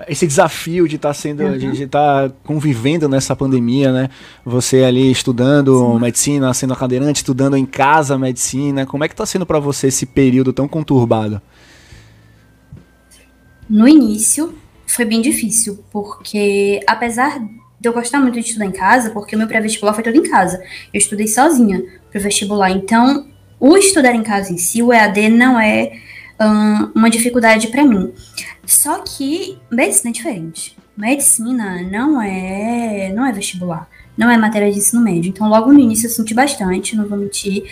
[0.08, 1.56] esse desafio de estar tá sendo, uhum.
[1.56, 4.10] de estar tá convivendo nessa pandemia, né?
[4.44, 6.00] Você ali estudando Sim.
[6.00, 8.86] medicina, sendo cadeirante, estudando em casa medicina.
[8.86, 11.40] Como é que está sendo para você esse período tão conturbado?
[13.68, 14.54] No início
[14.86, 19.38] foi bem difícil, porque apesar de eu gostar muito de estudar em casa, porque o
[19.38, 20.62] meu pré-vestibular foi todo em casa.
[20.92, 23.26] Eu estudei sozinha pro vestibular, então
[23.58, 25.92] o estudar em casa em si, o EAD não é
[26.94, 28.12] uma dificuldade para mim.
[28.66, 30.76] Só que medicina é diferente.
[30.96, 35.28] Medicina não é, não é vestibular, não é matéria de ensino médio.
[35.28, 37.64] Então, logo no início eu senti bastante, não vou mentir.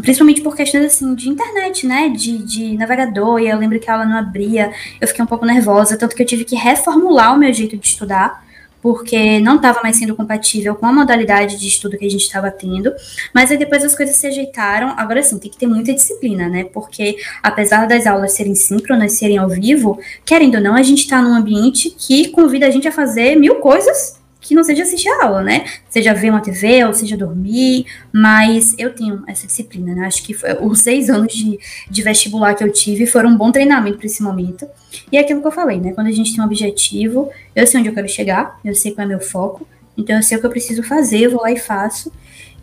[0.00, 2.08] Principalmente por questões assim de internet, né?
[2.08, 5.46] De, de navegador, e eu lembro que a aula não abria, eu fiquei um pouco
[5.46, 8.46] nervosa, tanto que eu tive que reformular o meu jeito de estudar
[8.88, 12.50] porque não estava mais sendo compatível com a modalidade de estudo que a gente estava
[12.50, 12.90] tendo,
[13.34, 14.94] mas aí depois as coisas se ajeitaram.
[14.96, 16.64] Agora sim, tem que ter muita disciplina, né?
[16.72, 21.20] Porque apesar das aulas serem síncronas, serem ao vivo, querendo ou não, a gente está
[21.20, 24.17] num ambiente que convida a gente a fazer mil coisas
[24.48, 25.64] que não seja assistir a aula, né?
[25.88, 30.06] Seja ver uma TV ou seja dormir, mas eu tenho essa disciplina, né?
[30.06, 31.58] Acho que foi, os seis anos de,
[31.90, 34.66] de vestibular que eu tive foram um bom treinamento para esse momento.
[35.12, 35.92] E é aquilo que eu falei, né?
[35.92, 39.04] Quando a gente tem um objetivo, eu sei onde eu quero chegar, eu sei qual
[39.04, 41.58] é meu foco, então eu sei o que eu preciso fazer, eu vou lá e
[41.58, 42.10] faço.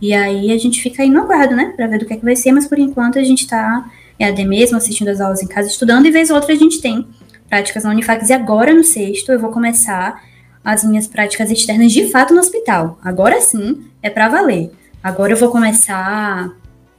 [0.02, 1.74] E aí a gente fica aí no aguardo, né?
[1.76, 4.45] Pra ver do que é que vai ser, mas por enquanto a gente tá AD
[4.45, 7.06] mesmo, assistindo as aulas em casa, estudando, e vez ou outra a gente tem
[7.50, 8.30] práticas na Unifax.
[8.30, 10.21] E agora no sexto eu vou começar
[10.65, 12.97] as minhas práticas externas de fato no hospital.
[13.04, 14.71] Agora sim, é para valer.
[15.04, 16.51] Agora eu vou começar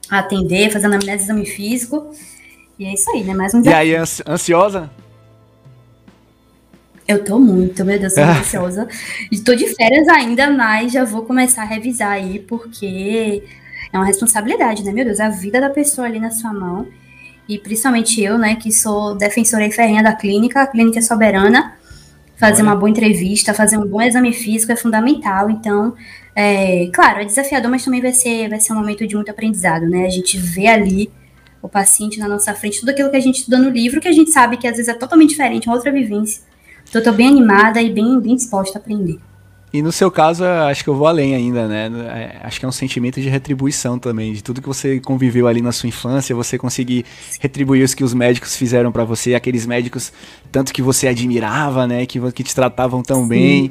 [0.09, 2.15] a atender, fazendo anamnese exame físico.
[2.79, 3.35] E é isso aí, né?
[3.35, 3.91] Mais um desafio.
[3.91, 4.89] E aí, ansiosa?
[7.09, 8.87] Eu tô muito, meu Deus, tô ansiosa.
[9.33, 13.43] Estou de férias ainda, mas já vou começar a revisar aí, porque
[13.93, 14.93] é uma responsabilidade, né?
[14.93, 16.87] Meu Deus, a vida da pessoa ali na sua mão.
[17.49, 21.77] E principalmente eu, né, que sou defensora e ferrinha da clínica, a clínica é soberana
[22.37, 25.51] fazer uma boa entrevista, fazer um bom exame físico é fundamental.
[25.51, 25.95] Então,
[26.35, 29.89] é, claro, é desafiador, mas também vai ser, vai ser um momento de muito aprendizado,
[29.89, 30.05] né?
[30.05, 31.11] A gente vê ali
[31.63, 34.13] o paciente na nossa frente, tudo aquilo que a gente estuda no livro, que a
[34.13, 36.43] gente sabe que às vezes é totalmente diferente, uma outra vivência.
[36.89, 39.19] Então, eu tô bem animada e bem, bem disposta a aprender.
[39.77, 41.91] E no seu caso, acho que eu vou além ainda, né?
[42.09, 45.61] É, acho que é um sentimento de retribuição também, de tudo que você conviveu ali
[45.61, 47.05] na sua infância, você conseguir
[47.41, 50.15] retribuir os que os médicos fizeram para você, aqueles médicos
[50.51, 52.07] tanto que você admirava, né?
[52.07, 53.29] Que, que te tratavam tão Sim.
[53.29, 53.71] bem.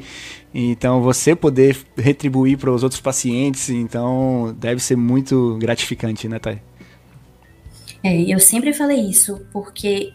[0.54, 6.62] Então, você poder retribuir para os outros pacientes, então deve ser muito gratificante, né, Thay?
[8.04, 10.14] É, eu sempre falei isso, porque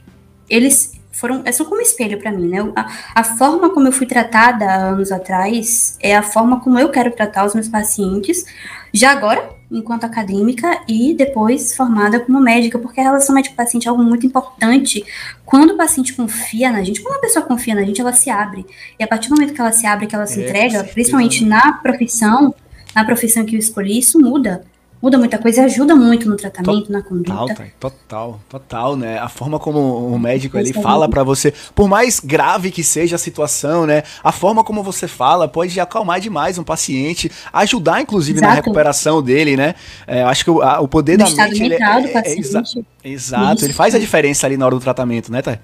[0.49, 2.59] eles foram é só como espelho para mim, né?
[2.75, 6.89] A, a, forma como eu fui tratada há anos atrás é a forma como eu
[6.89, 8.47] quero tratar os meus pacientes,
[8.93, 14.03] já agora, enquanto acadêmica, e depois formada como médica, porque a relação médico-paciente é algo
[14.03, 15.05] muito importante.
[15.45, 18.65] Quando o paciente confia na gente, quando a pessoa confia na gente, ela se abre.
[18.99, 21.45] E a partir do momento que ela se abre, que ela se é, entrega, principalmente
[21.45, 22.55] na profissão,
[22.95, 24.65] na profissão que eu escolhi, isso muda
[25.03, 27.55] muda muita coisa e ajuda muito no tratamento, total, na conduta.
[27.55, 29.19] Tá, total, total, né?
[29.19, 33.19] A forma como o médico ele fala para você, por mais grave que seja a
[33.19, 34.03] situação, né?
[34.23, 38.51] A forma como você fala pode acalmar demais um paciente, ajudar inclusive Exato.
[38.51, 39.75] na recuperação dele, né?
[40.07, 42.63] É, acho que o, a, o poder no da mente ele é, é, é exa
[43.03, 43.65] Exato, Isso.
[43.65, 45.59] ele faz a diferença ali na hora do tratamento, né, Thay?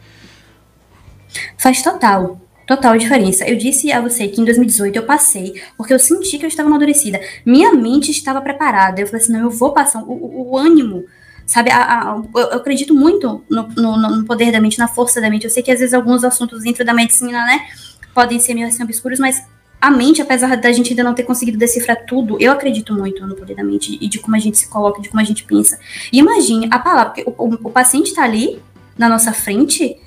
[1.58, 3.48] Faz total total diferença.
[3.48, 6.68] Eu disse a você que em 2018 eu passei, porque eu senti que eu estava
[6.68, 7.20] amadurecida.
[7.44, 9.00] Minha mente estava preparada.
[9.00, 10.02] Eu falei assim, não, eu vou passar.
[10.02, 11.04] O, o, o ânimo,
[11.46, 11.70] sabe?
[11.70, 15.30] A, a, eu, eu, acredito muito no, no, no, poder da mente, na força da
[15.30, 15.44] mente.
[15.44, 17.66] Eu sei que às vezes alguns assuntos dentro da medicina, né,
[18.12, 19.42] podem ser meio assim obscuros, mas
[19.80, 23.36] a mente, apesar da gente ainda não ter conseguido decifrar tudo, eu acredito muito no
[23.36, 25.78] poder da mente e de como a gente se coloca, de como a gente pensa.
[26.12, 28.60] E imagine a palavra, o, o, o paciente está ali
[28.98, 30.00] na nossa frente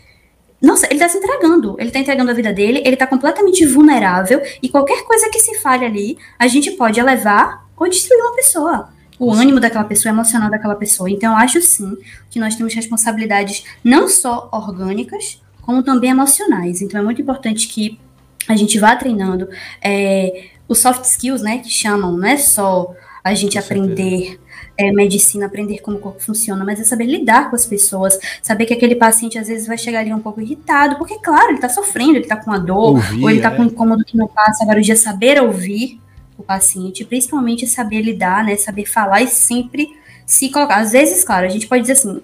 [0.61, 1.75] nossa, ele tá se entregando.
[1.79, 4.41] Ele tá entregando a vida dele, ele tá completamente vulnerável.
[4.61, 8.89] E qualquer coisa que se fale ali, a gente pode elevar ou destruir uma pessoa.
[9.17, 11.09] O ânimo daquela pessoa, o emocional daquela pessoa.
[11.09, 11.97] Então, eu acho sim
[12.29, 16.81] que nós temos responsabilidades não só orgânicas, como também emocionais.
[16.81, 17.99] Então, é muito importante que
[18.47, 19.49] a gente vá treinando
[19.81, 21.59] é, os soft skills, né?
[21.59, 22.93] Que chamam, não é só
[23.23, 24.23] a gente Com aprender.
[24.23, 24.39] Certeza
[24.79, 28.65] é, medicina, aprender como o corpo funciona, mas é saber lidar com as pessoas, saber
[28.65, 31.67] que aquele paciente às vezes vai chegar ali um pouco irritado, porque, claro, ele está
[31.67, 33.55] sofrendo, ele está com a dor, ouvir, ou ele está é.
[33.57, 34.63] com um incômodo que não passa.
[34.63, 35.99] Agora, o dia saber ouvir
[36.37, 39.89] o paciente, principalmente saber lidar, né, saber falar e sempre
[40.25, 40.77] se colocar.
[40.77, 42.21] Às vezes, claro, a gente pode dizer assim,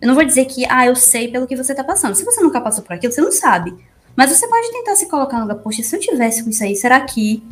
[0.00, 2.14] eu não vou dizer que, ah, eu sei pelo que você está passando.
[2.14, 3.74] Se você nunca passou por aquilo, você não sabe.
[4.14, 6.76] Mas você pode tentar se colocar no lugar, poxa, se eu tivesse com isso aí,
[6.76, 7.42] será que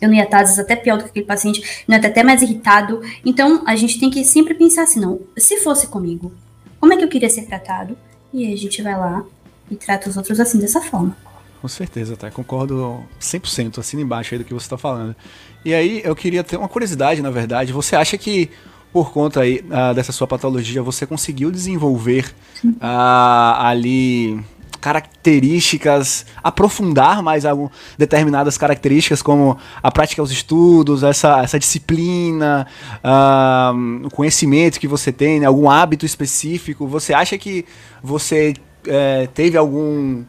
[0.00, 2.08] eu não ia estar, às vezes, até pior do que aquele paciente, não ia estar
[2.08, 3.00] até mais irritado.
[3.24, 6.32] Então, a gente tem que sempre pensar assim, não, se fosse comigo,
[6.78, 7.96] como é que eu queria ser tratado?
[8.32, 9.24] E aí a gente vai lá
[9.70, 11.16] e trata os outros assim, dessa forma.
[11.60, 12.30] Com certeza, tá?
[12.30, 15.16] Concordo 100%, assim embaixo aí do que você está falando.
[15.64, 17.72] E aí, eu queria ter uma curiosidade, na verdade.
[17.72, 18.50] Você acha que,
[18.92, 24.38] por conta aí uh, dessa sua patologia, você conseguiu desenvolver uh, ali
[24.80, 32.66] características, aprofundar mais algum, determinadas características, como a prática aos estudos, essa, essa disciplina,
[33.04, 36.86] uh, o conhecimento que você tem, né, algum hábito específico.
[36.86, 37.64] Você acha que
[38.02, 38.54] você
[38.86, 40.24] é, teve algum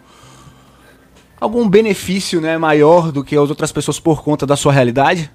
[1.40, 5.32] algum benefício né, maior do que as outras pessoas por conta da sua realidade?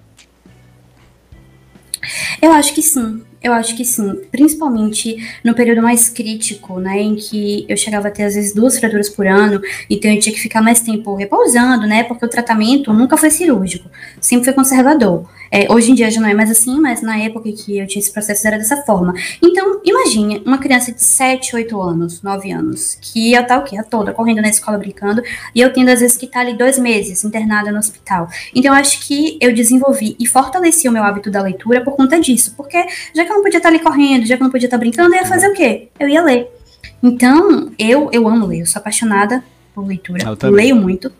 [2.40, 3.22] Eu acho que sim.
[3.42, 8.10] Eu acho que sim, principalmente no período mais crítico, né, em que eu chegava a
[8.10, 11.86] ter às vezes duas fraturas por ano, então eu tinha que ficar mais tempo repousando,
[11.86, 15.28] né, porque o tratamento nunca foi cirúrgico, sempre foi conservador.
[15.52, 18.00] É, hoje em dia já não é mais assim, mas na época que eu tinha
[18.00, 19.12] esse processo era dessa forma.
[19.42, 23.76] Então, imagine uma criança de 7, 8 anos, 9 anos, que ia estar o quê?
[23.76, 25.22] A toda, correndo na escola brincando,
[25.54, 28.28] e eu tendo às vezes que estar ali dois meses internada no hospital.
[28.54, 32.18] Então, eu acho que eu desenvolvi e fortaleci o meu hábito da leitura por conta
[32.18, 32.82] disso, porque
[33.14, 35.14] já que eu não podia estar ali correndo, já que eu não podia estar brincando,
[35.14, 35.88] eu ia fazer o quê?
[36.00, 36.48] Eu ia ler.
[37.02, 41.12] Então, eu, eu amo ler, eu sou apaixonada por leitura, eu leio muito.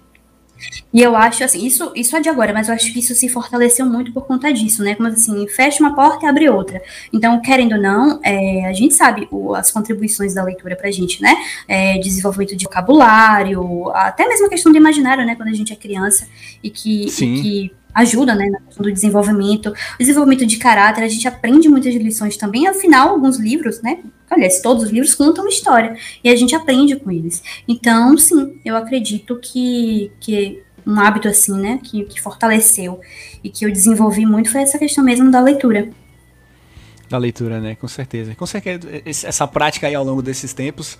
[0.93, 3.29] E eu acho assim, isso, isso é de agora, mas eu acho que isso se
[3.29, 4.95] fortaleceu muito por conta disso, né?
[4.95, 6.83] Como assim, fecha uma porta e abre outra.
[7.13, 11.23] Então, querendo ou não, é, a gente sabe o, as contribuições da leitura pra gente,
[11.23, 11.35] né?
[11.67, 15.35] É, desenvolvimento de vocabulário, até mesmo a questão do imaginário, né?
[15.35, 16.29] Quando a gente é criança
[16.63, 21.27] e que, e que ajuda, né, na questão do desenvolvimento, desenvolvimento de caráter, a gente
[21.29, 23.99] aprende muitas lições também, afinal, alguns livros, né,
[24.31, 27.43] aliás, todos os livros contam uma história, e a gente aprende com eles.
[27.69, 33.01] Então, sim, eu acredito que, que um hábito assim, né, que, que fortaleceu
[33.43, 35.89] e que eu desenvolvi muito foi essa questão mesmo da leitura.
[37.09, 38.35] Da leitura, né, com certeza.
[38.35, 40.95] Com certeza, essa prática aí ao longo desses tempos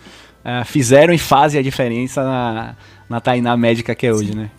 [0.45, 2.77] uh, fizeram e fazem a diferença na,
[3.09, 4.39] na Tainá médica que é hoje, sim.
[4.39, 4.51] né?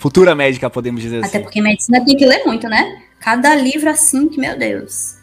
[0.00, 1.36] Futura médica, podemos dizer Até assim.
[1.36, 3.02] Até porque medicina tem que ler muito, né?
[3.20, 5.18] Cada livro assim, que meu Deus.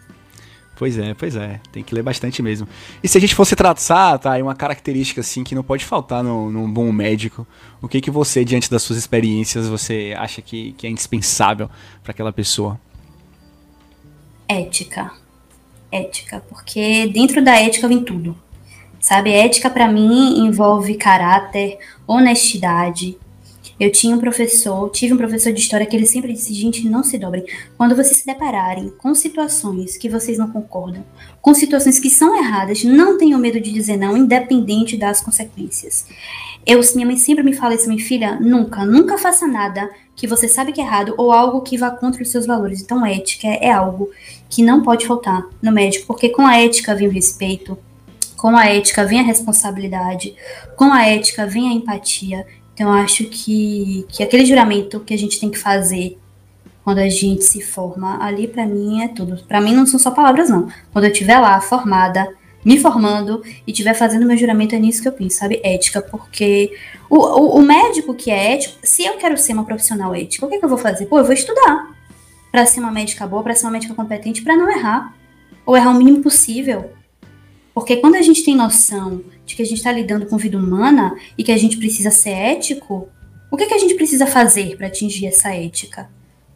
[0.75, 1.59] Pois é, pois é.
[1.71, 2.67] Tem que ler bastante mesmo.
[3.01, 6.51] E se a gente fosse traçar, tá, uma característica assim que não pode faltar no,
[6.51, 7.47] num bom médico,
[7.81, 11.71] o que que você, diante das suas experiências, você acha que, que é indispensável
[12.03, 12.79] para aquela pessoa?
[14.47, 15.11] Ética.
[15.91, 18.37] Ética, porque dentro da ética vem tudo.
[18.99, 23.17] Sabe, ética para mim envolve caráter, honestidade,
[23.79, 27.03] eu tinha um professor, tive um professor de história que ele sempre disse: gente, não
[27.03, 27.45] se dobrem.
[27.77, 31.03] Quando vocês se depararem com situações que vocês não concordam,
[31.41, 36.05] com situações que são erradas, não tenham medo de dizer não, independente das consequências.
[36.65, 40.49] Eu, minha mãe sempre me fala isso, minha filha, nunca, nunca faça nada que você
[40.49, 42.81] sabe que é errado ou algo que vá contra os seus valores.
[42.81, 44.09] Então, ética é algo
[44.49, 47.77] que não pode faltar no médico, porque com a ética vem o respeito,
[48.35, 50.35] com a ética vem a responsabilidade,
[50.75, 52.45] com a ética vem a empatia.
[52.77, 56.15] Então, acho que, que aquele juramento que a gente tem que fazer
[56.83, 59.43] quando a gente se forma, ali para mim é tudo.
[59.47, 60.69] Para mim não são só palavras, não.
[60.93, 62.31] Quando eu estiver lá, formada,
[62.63, 65.59] me formando e estiver fazendo meu juramento, é nisso que eu penso, sabe?
[65.63, 66.71] Ética, porque
[67.09, 70.49] o, o, o, médico que é ético, se eu quero ser uma profissional ética, o
[70.49, 71.07] que, é que eu vou fazer?
[71.07, 71.89] Pô, eu vou estudar
[72.51, 75.15] para ser uma médica boa, para ser uma médica competente, para não errar.
[75.65, 76.91] Ou errar o mínimo possível.
[77.77, 81.15] Porque quando a gente tem noção de que a gente está lidando com vida humana
[81.37, 83.07] e que a gente precisa ser ético,
[83.51, 86.09] o que, que a gente precisa fazer para atingir essa ética?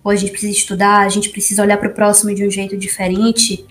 [0.03, 2.75] Ou a gente precisa estudar, a gente precisa olhar para o próximo de um jeito
[2.75, 3.63] diferente,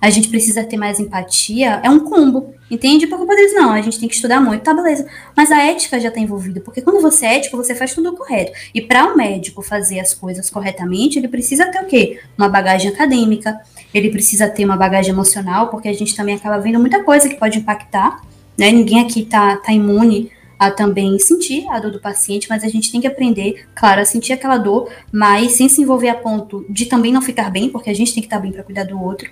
[0.00, 3.06] a gente precisa ter mais empatia, é um combo, entende?
[3.06, 5.06] Porque o dizer, não, a gente tem que estudar muito, tá, beleza.
[5.36, 8.52] Mas a ética já está envolvida, porque quando você é ético, você faz tudo correto.
[8.74, 12.20] E para o um médico fazer as coisas corretamente, ele precisa ter o quê?
[12.36, 13.58] Uma bagagem acadêmica,
[13.92, 17.36] ele precisa ter uma bagagem emocional, porque a gente também acaba vendo muita coisa que
[17.36, 18.20] pode impactar,
[18.56, 18.70] né?
[18.70, 22.90] Ninguém aqui tá, tá imune a também sentir a dor do paciente, mas a gente
[22.90, 26.86] tem que aprender, claro, a sentir aquela dor, mas sem se envolver a ponto de
[26.86, 29.30] também não ficar bem, porque a gente tem que estar bem para cuidar do outro.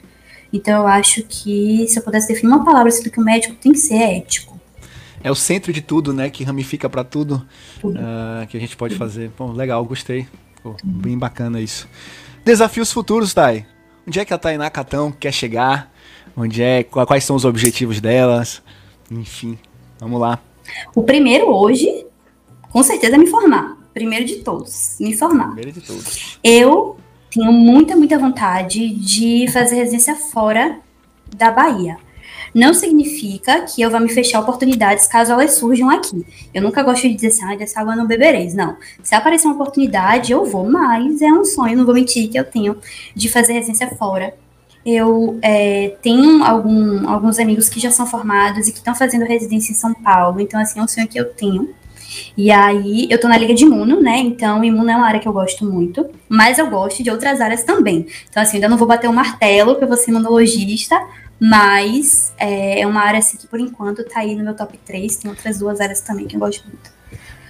[0.55, 3.73] Então eu acho que se eu pudesse definir uma palavra, assim, que o médico tem
[3.73, 4.55] que ser é ético.
[5.21, 6.31] É o centro de tudo, né?
[6.31, 7.45] Que ramifica para tudo,
[7.81, 7.99] tudo.
[7.99, 8.99] Uh, que a gente pode tudo.
[9.01, 9.33] fazer.
[9.37, 10.29] Bom, legal, gostei.
[10.63, 11.89] Pô, bem bacana isso.
[12.45, 13.67] Desafios futuros, Thay.
[14.07, 15.93] Onde é que a Tainá Catão quer chegar?
[16.37, 16.85] Onde é?
[16.85, 18.63] Quais são os objetivos delas?
[19.11, 19.59] Enfim,
[19.99, 20.39] vamos lá.
[20.95, 22.07] O primeiro hoje,
[22.71, 23.77] com certeza, é me formar.
[23.93, 25.47] Primeiro de todos, me formar.
[25.47, 26.39] Primeiro de todos.
[26.45, 26.97] Eu
[27.35, 30.79] tenho muita, muita vontade de fazer residência fora
[31.37, 31.97] da Bahia.
[32.55, 36.25] Não significa que eu vá me fechar oportunidades caso elas surjam aqui.
[36.55, 38.55] Eu nunca gosto de dizer assim, ah, dessa água não bebereis.
[38.55, 38.77] Não.
[39.03, 42.45] Se aparecer uma oportunidade, eu vou, mas é um sonho, não vou mentir, que eu
[42.45, 42.79] tenho
[43.15, 44.33] de fazer residência fora.
[44.87, 49.73] Eu é, tenho algum, alguns amigos que já são formados e que estão fazendo residência
[49.73, 51.75] em São Paulo, então, assim, é um sonho que eu tenho.
[52.37, 54.19] E aí, eu tô na Liga de Imuno, né?
[54.19, 57.63] Então, imuno é uma área que eu gosto muito, mas eu gosto de outras áreas
[57.65, 58.07] também.
[58.29, 61.01] Então, assim, ainda não vou bater o um martelo, que eu vou ser imunologista,
[61.41, 65.17] mas é, é uma área, assim, que por enquanto tá aí no meu top 3.
[65.17, 66.95] Tem outras duas áreas também que eu gosto muito.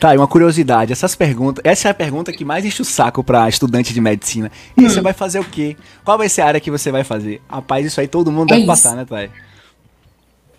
[0.00, 3.24] Tá, e uma curiosidade, essas perguntas, essa é a pergunta que mais enche o saco
[3.24, 4.50] para estudante de medicina.
[4.76, 4.88] E hum.
[4.88, 5.76] você vai fazer o quê?
[6.04, 7.40] Qual vai ser a área que você vai fazer?
[7.48, 8.66] Rapaz, isso aí todo mundo é deve isso.
[8.66, 9.30] passar, né, Thay?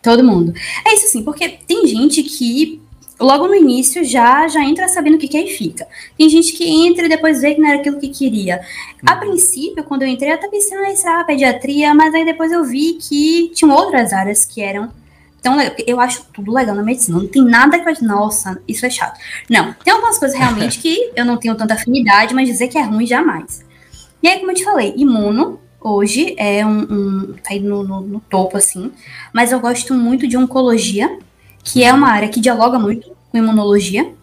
[0.02, 0.54] Todo mundo.
[0.86, 2.82] É isso sim, porque tem gente que
[3.20, 5.88] logo no início já já entra sabendo o que quer e fica.
[6.18, 8.62] Tem gente que entra e depois vê que não era aquilo que queria.
[9.06, 9.20] A uhum.
[9.20, 12.94] princípio, quando eu entrei, eu até pensei, ah, era pediatria, mas aí depois eu vi
[12.94, 14.92] que tinham outras áreas que eram
[15.46, 17.20] então, eu acho tudo legal na medicina.
[17.20, 19.20] Não tem nada que eu nossa, isso é chato.
[19.48, 22.82] Não, tem algumas coisas realmente que eu não tenho tanta afinidade, mas dizer que é
[22.82, 23.64] ruim jamais.
[24.24, 28.02] E aí, como eu te falei, imuno, hoje é um, um tá aí no, no,
[28.02, 28.92] no, topo, assim,
[29.32, 31.16] mas eu gosto muito de oncologia,
[31.66, 34.14] que é uma área que dialoga muito com imunologia.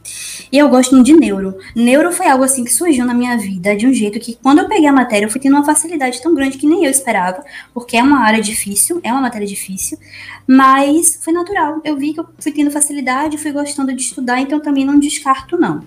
[0.50, 1.56] E eu gosto muito de neuro.
[1.74, 4.68] Neuro foi algo assim que surgiu na minha vida de um jeito que quando eu
[4.68, 7.42] peguei a matéria eu fui tendo uma facilidade tão grande que nem eu esperava,
[7.74, 9.98] porque é uma área difícil, é uma matéria difícil,
[10.46, 11.80] mas foi natural.
[11.84, 15.58] Eu vi que eu fui tendo facilidade, fui gostando de estudar, então também não descarto
[15.58, 15.82] não.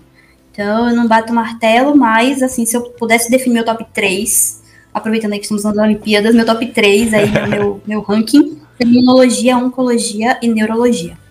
[0.52, 4.62] Então eu não bato martelo, mas assim, se eu pudesse definir meu top 3,
[4.94, 10.38] aproveitando aí que estamos nas Olimpíadas, meu top 3 aí, meu, meu ranking, imunologia, oncologia
[10.42, 11.25] e neurologia.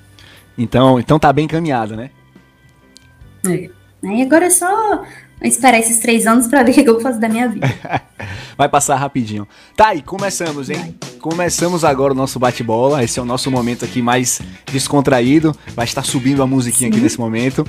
[0.56, 2.10] Então, então tá bem encaminhado, né?
[3.46, 3.70] É.
[4.02, 5.02] E agora é só
[5.42, 7.66] esperar esses três anos para ver o que eu vou fazer da minha vida.
[8.56, 9.46] Vai passar rapidinho.
[9.76, 10.76] Tá, e começamos, hein?
[11.00, 11.14] Vai.
[11.20, 13.02] Começamos agora o nosso bate-bola.
[13.02, 14.40] Esse é o nosso momento aqui mais
[14.70, 15.56] descontraído.
[15.74, 16.94] Vai estar subindo a musiquinha Sim.
[16.94, 17.66] aqui nesse momento.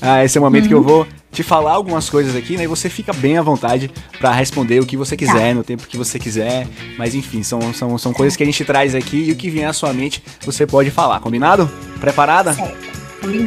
[0.00, 0.68] Ah, esse é o momento uhum.
[0.68, 0.84] que eu uhum.
[0.84, 1.06] vou
[1.36, 2.64] te falar algumas coisas aqui, né?
[2.64, 5.54] E você fica bem à vontade para responder o que você quiser, tá.
[5.54, 6.66] no tempo que você quiser.
[6.96, 9.68] Mas enfim, são, são, são coisas que a gente traz aqui e o que vier
[9.68, 11.20] à sua mente você pode falar.
[11.20, 11.70] Combinado?
[12.00, 12.54] Preparada?
[12.54, 12.96] Certo.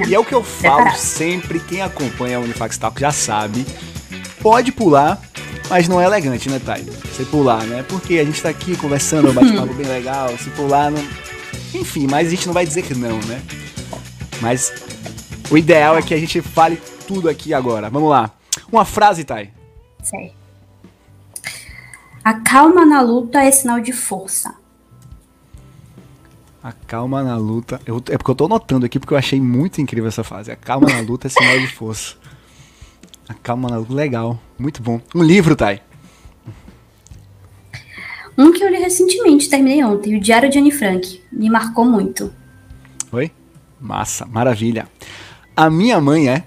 [0.07, 0.99] E é o que eu falo Preparado.
[0.99, 3.65] sempre, quem acompanha a Unifax Talk já sabe.
[4.39, 5.19] Pode pular
[5.69, 6.81] mas não é elegante, né, Thay?
[6.81, 7.85] Você pular, né?
[7.87, 11.07] Porque a gente tá aqui conversando, um bate-papo bem legal, se pular não.
[11.75, 13.39] Enfim, mas a gente não vai dizer que não, né?
[14.41, 14.73] Mas
[15.51, 17.89] o ideal é que a gente fale tudo aqui agora.
[17.89, 18.29] Vamos lá.
[18.71, 19.51] Uma frase, Thay.
[20.03, 20.31] Sei.
[22.23, 24.53] A calma na luta é sinal de força.
[26.61, 27.81] A calma na luta.
[27.83, 30.51] Eu, é porque eu tô notando aqui porque eu achei muito incrível essa frase.
[30.51, 32.15] A calma na luta é sinal de força.
[33.27, 34.39] A calma na luta, legal.
[34.59, 35.01] Muito bom.
[35.15, 35.81] Um livro, Thay.
[38.37, 41.23] Um que eu li recentemente, terminei ontem, o Diário de Anne Frank.
[41.31, 42.31] Me marcou muito.
[43.11, 43.31] Oi?
[43.81, 44.87] Massa, maravilha.
[45.55, 46.43] A minha mãe é.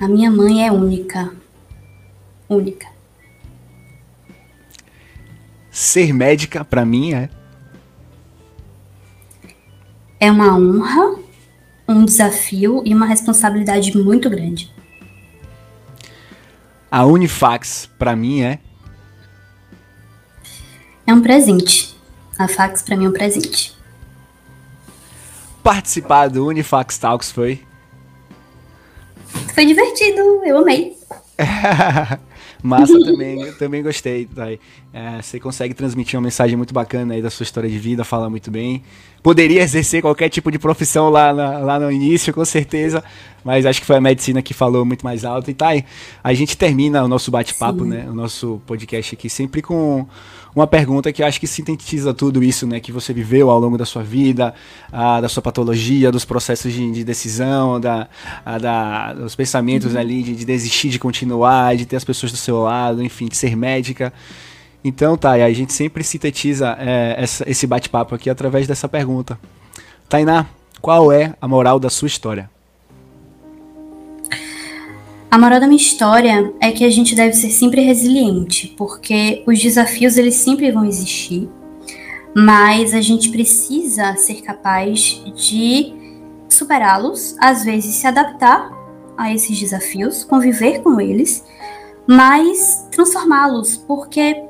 [0.00, 1.32] A minha mãe é única.
[2.48, 2.86] Única.
[5.70, 7.28] Ser médica, para mim, é.
[10.20, 11.18] É uma honra,
[11.88, 14.72] um desafio e uma responsabilidade muito grande.
[16.90, 18.60] A Unifax, para mim, é.
[21.06, 21.96] É um presente.
[22.38, 23.76] A fax, para mim, é um presente.
[25.62, 27.67] Participar do Unifax Talks foi.
[29.58, 30.96] Foi divertido, eu amei.
[32.62, 34.24] Massa também, também gostei.
[34.26, 34.52] Tá?
[34.92, 38.30] É, você consegue transmitir uma mensagem muito bacana aí da sua história de vida, fala
[38.30, 38.84] muito bem.
[39.20, 43.02] Poderia exercer qualquer tipo de profissão lá, na, lá no início, com certeza,
[43.44, 45.50] mas acho que foi a medicina que falou muito mais alto.
[45.50, 45.84] E tá aí,
[46.22, 48.06] a gente termina o nosso bate-papo, né?
[48.08, 50.06] O nosso podcast aqui sempre com
[50.58, 52.80] uma pergunta que acho que sintetiza tudo isso, né?
[52.80, 54.52] Que você viveu ao longo da sua vida,
[54.90, 58.08] a, da sua patologia, dos processos de, de decisão, da,
[58.44, 60.00] a, da, dos pensamentos uhum.
[60.00, 63.36] ali de, de, desistir de continuar, de ter as pessoas do seu lado, enfim, de
[63.36, 64.12] ser médica.
[64.82, 69.38] Então, tá, a gente sempre sintetiza é, essa, esse bate-papo aqui através dessa pergunta.
[70.08, 70.46] Tainá,
[70.80, 72.50] qual é a moral da sua história?
[75.30, 79.60] A moral da minha história é que a gente deve ser sempre resiliente, porque os
[79.60, 81.50] desafios eles sempre vão existir,
[82.34, 85.92] mas a gente precisa ser capaz de
[86.48, 88.70] superá-los, às vezes se adaptar
[89.18, 91.44] a esses desafios, conviver com eles,
[92.06, 94.42] mas transformá-los, porque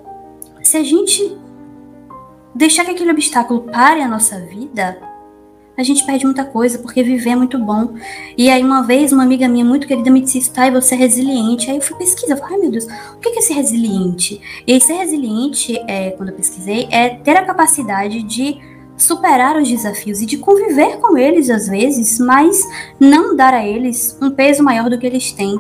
[0.63, 1.37] se a gente
[2.55, 4.97] deixar que aquele obstáculo pare a nossa vida,
[5.79, 7.95] a gente perde muita coisa, porque viver é muito bom.
[8.37, 10.99] E aí, uma vez, uma amiga minha muito querida me disse, tá, e você é
[10.99, 11.71] resiliente.
[11.71, 14.41] Aí eu fui pesquisar, falei, ai meu Deus, o que é ser resiliente?
[14.67, 18.59] E aí, ser resiliente, é, quando eu pesquisei, é ter a capacidade de
[18.97, 22.61] superar os desafios e de conviver com eles às vezes, mas
[22.99, 25.57] não dar a eles um peso maior do que eles têm.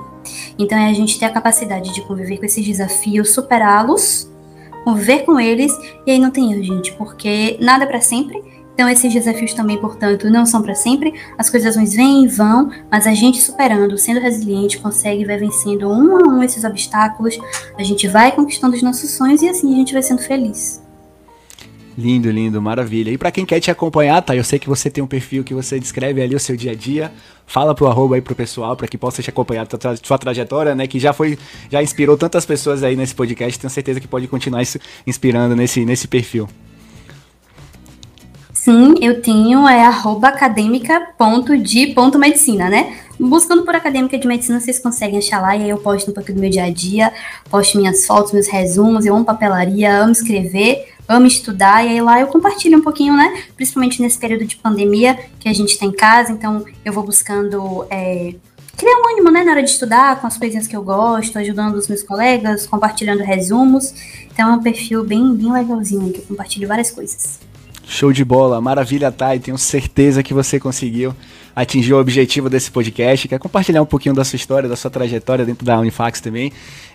[0.58, 4.28] Então é a gente ter a capacidade de conviver com esses desafios, superá-los,
[4.82, 5.72] conviver com eles,
[6.04, 8.42] e aí não tem erro, gente, porque nada é para sempre
[8.78, 11.12] então, esses desafios também, portanto, não são para sempre.
[11.36, 15.88] As coisas ruins vêm e vão, mas a gente superando, sendo resiliente, consegue vai vencendo
[15.88, 17.36] um a um esses obstáculos.
[17.76, 20.80] A gente vai conquistando os nossos sonhos e assim a gente vai sendo feliz.
[21.98, 23.10] Lindo, lindo, maravilha.
[23.10, 24.36] E para quem quer te acompanhar, tá?
[24.36, 26.76] Eu sei que você tem um perfil que você descreve ali o seu dia a
[26.76, 27.10] dia.
[27.48, 30.76] Fala pro arroba aí pro pessoal para que possa te acompanhar a tua, sua trajetória,
[30.76, 30.86] né?
[30.86, 31.36] Que já foi,
[31.68, 33.58] já inspirou tantas pessoas aí nesse podcast.
[33.58, 34.62] Tenho certeza que pode continuar
[35.04, 36.48] inspirando nesse, nesse perfil.
[38.68, 42.98] Sim, eu tenho é acadêmica.de.medicina, né?
[43.18, 46.30] Buscando por acadêmica de medicina, vocês conseguem achar lá e aí eu posto um pouco
[46.34, 47.10] do meu dia a dia,
[47.48, 52.20] posto minhas fotos, meus resumos, eu amo papelaria, amo escrever, amo estudar, e aí lá
[52.20, 53.42] eu compartilho um pouquinho, né?
[53.56, 57.86] Principalmente nesse período de pandemia que a gente está em casa, então eu vou buscando
[57.88, 58.34] é,
[58.76, 61.76] criar um ânimo, né, na hora de estudar, com as coisinhas que eu gosto, ajudando
[61.76, 63.94] os meus colegas, compartilhando resumos.
[64.30, 67.47] Então é um perfil bem, bem legalzinho, que eu compartilho várias coisas.
[67.90, 69.40] Show de bola, maravilha, Thay.
[69.40, 71.16] Tenho certeza que você conseguiu
[71.56, 74.90] atingir o objetivo desse podcast, que é compartilhar um pouquinho da sua história, da sua
[74.90, 76.52] trajetória dentro da Unifax também,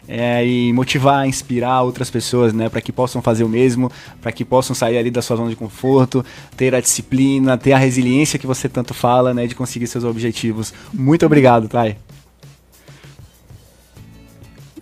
[0.07, 3.91] é, e motivar, inspirar outras pessoas, né, para que possam fazer o mesmo,
[4.21, 6.23] para que possam sair ali da sua zona de conforto,
[6.55, 10.71] ter a disciplina, ter a resiliência que você tanto fala, né, de conseguir seus objetivos.
[10.93, 11.97] Muito obrigado, Thay.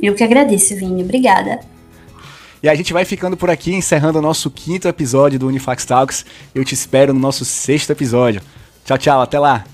[0.02, 1.04] Eu que agradeço, Vini.
[1.04, 1.71] Obrigada.
[2.64, 6.26] E a gente vai ficando por aqui, encerrando o nosso quinto episódio do Unifax Talks.
[6.54, 8.42] Eu te espero no nosso sexto episódio.
[8.86, 9.66] Tchau, tchau, até lá!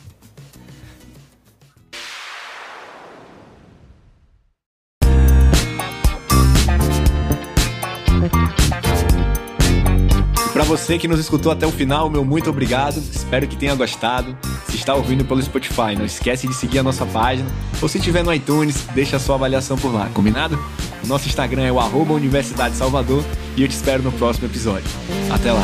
[10.67, 12.97] Você que nos escutou até o final, meu muito obrigado.
[12.97, 14.37] Espero que tenha gostado.
[14.69, 17.49] Se está ouvindo pelo Spotify, não esquece de seguir a nossa página.
[17.81, 20.59] Ou se estiver no iTunes, deixa a sua avaliação por lá, combinado?
[21.03, 23.23] O nosso Instagram é o Universidade Salvador
[23.55, 24.89] e eu te espero no próximo episódio.
[25.31, 25.63] Até lá!